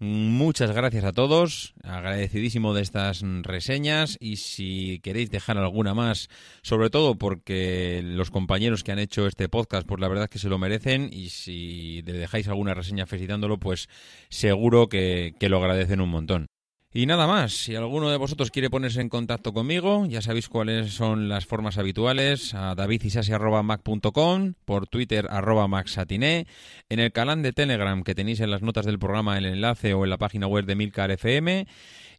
[0.00, 4.16] Muchas gracias a todos, agradecidísimo de estas reseñas.
[4.20, 6.28] Y si queréis dejar alguna más,
[6.62, 10.38] sobre todo porque los compañeros que han hecho este podcast, pues la verdad es que
[10.38, 11.10] se lo merecen.
[11.12, 13.88] Y si le dejáis alguna reseña felicitándolo, pues
[14.28, 16.46] seguro que, que lo agradecen un montón.
[16.98, 20.94] Y nada más, si alguno de vosotros quiere ponerse en contacto conmigo, ya sabéis cuáles
[20.94, 26.48] son las formas habituales, a davidisasi.mac.com, por Twitter arroba maxatiné,
[26.88, 30.02] en el canal de Telegram que tenéis en las notas del programa el enlace o
[30.02, 31.68] en la página web de Milcar FM.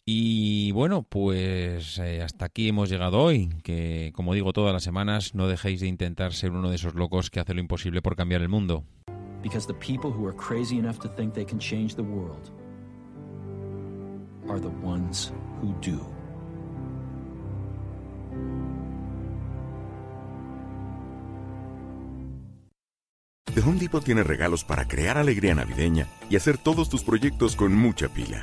[0.05, 5.35] Y bueno, pues eh, hasta aquí hemos llegado hoy, que como digo todas las semanas,
[5.35, 8.41] no dejéis de intentar ser uno de esos locos que hace lo imposible por cambiar
[8.41, 8.85] el mundo.
[14.49, 15.31] Are the ones
[15.61, 15.99] who do.
[23.53, 27.75] The Home Depot tiene regalos para crear alegría navideña y hacer todos tus proyectos con
[27.75, 28.41] mucha pila.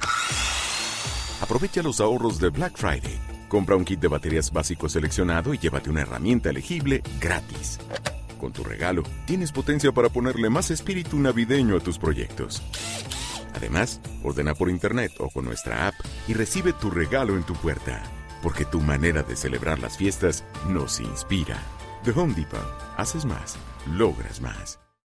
[1.40, 3.18] Aprovecha los ahorros de Black Friday.
[3.48, 7.78] Compra un kit de baterías básico seleccionado y llévate una herramienta elegible gratis.
[8.38, 12.62] Con tu regalo, tienes potencia para ponerle más espíritu navideño a tus proyectos.
[13.56, 15.94] Además, ordena por internet o con nuestra app
[16.28, 18.02] y recibe tu regalo en tu puerta.
[18.42, 21.58] Porque tu manera de celebrar las fiestas nos inspira.
[22.04, 22.60] The Home Depot.
[22.96, 24.85] Haces más, logras más.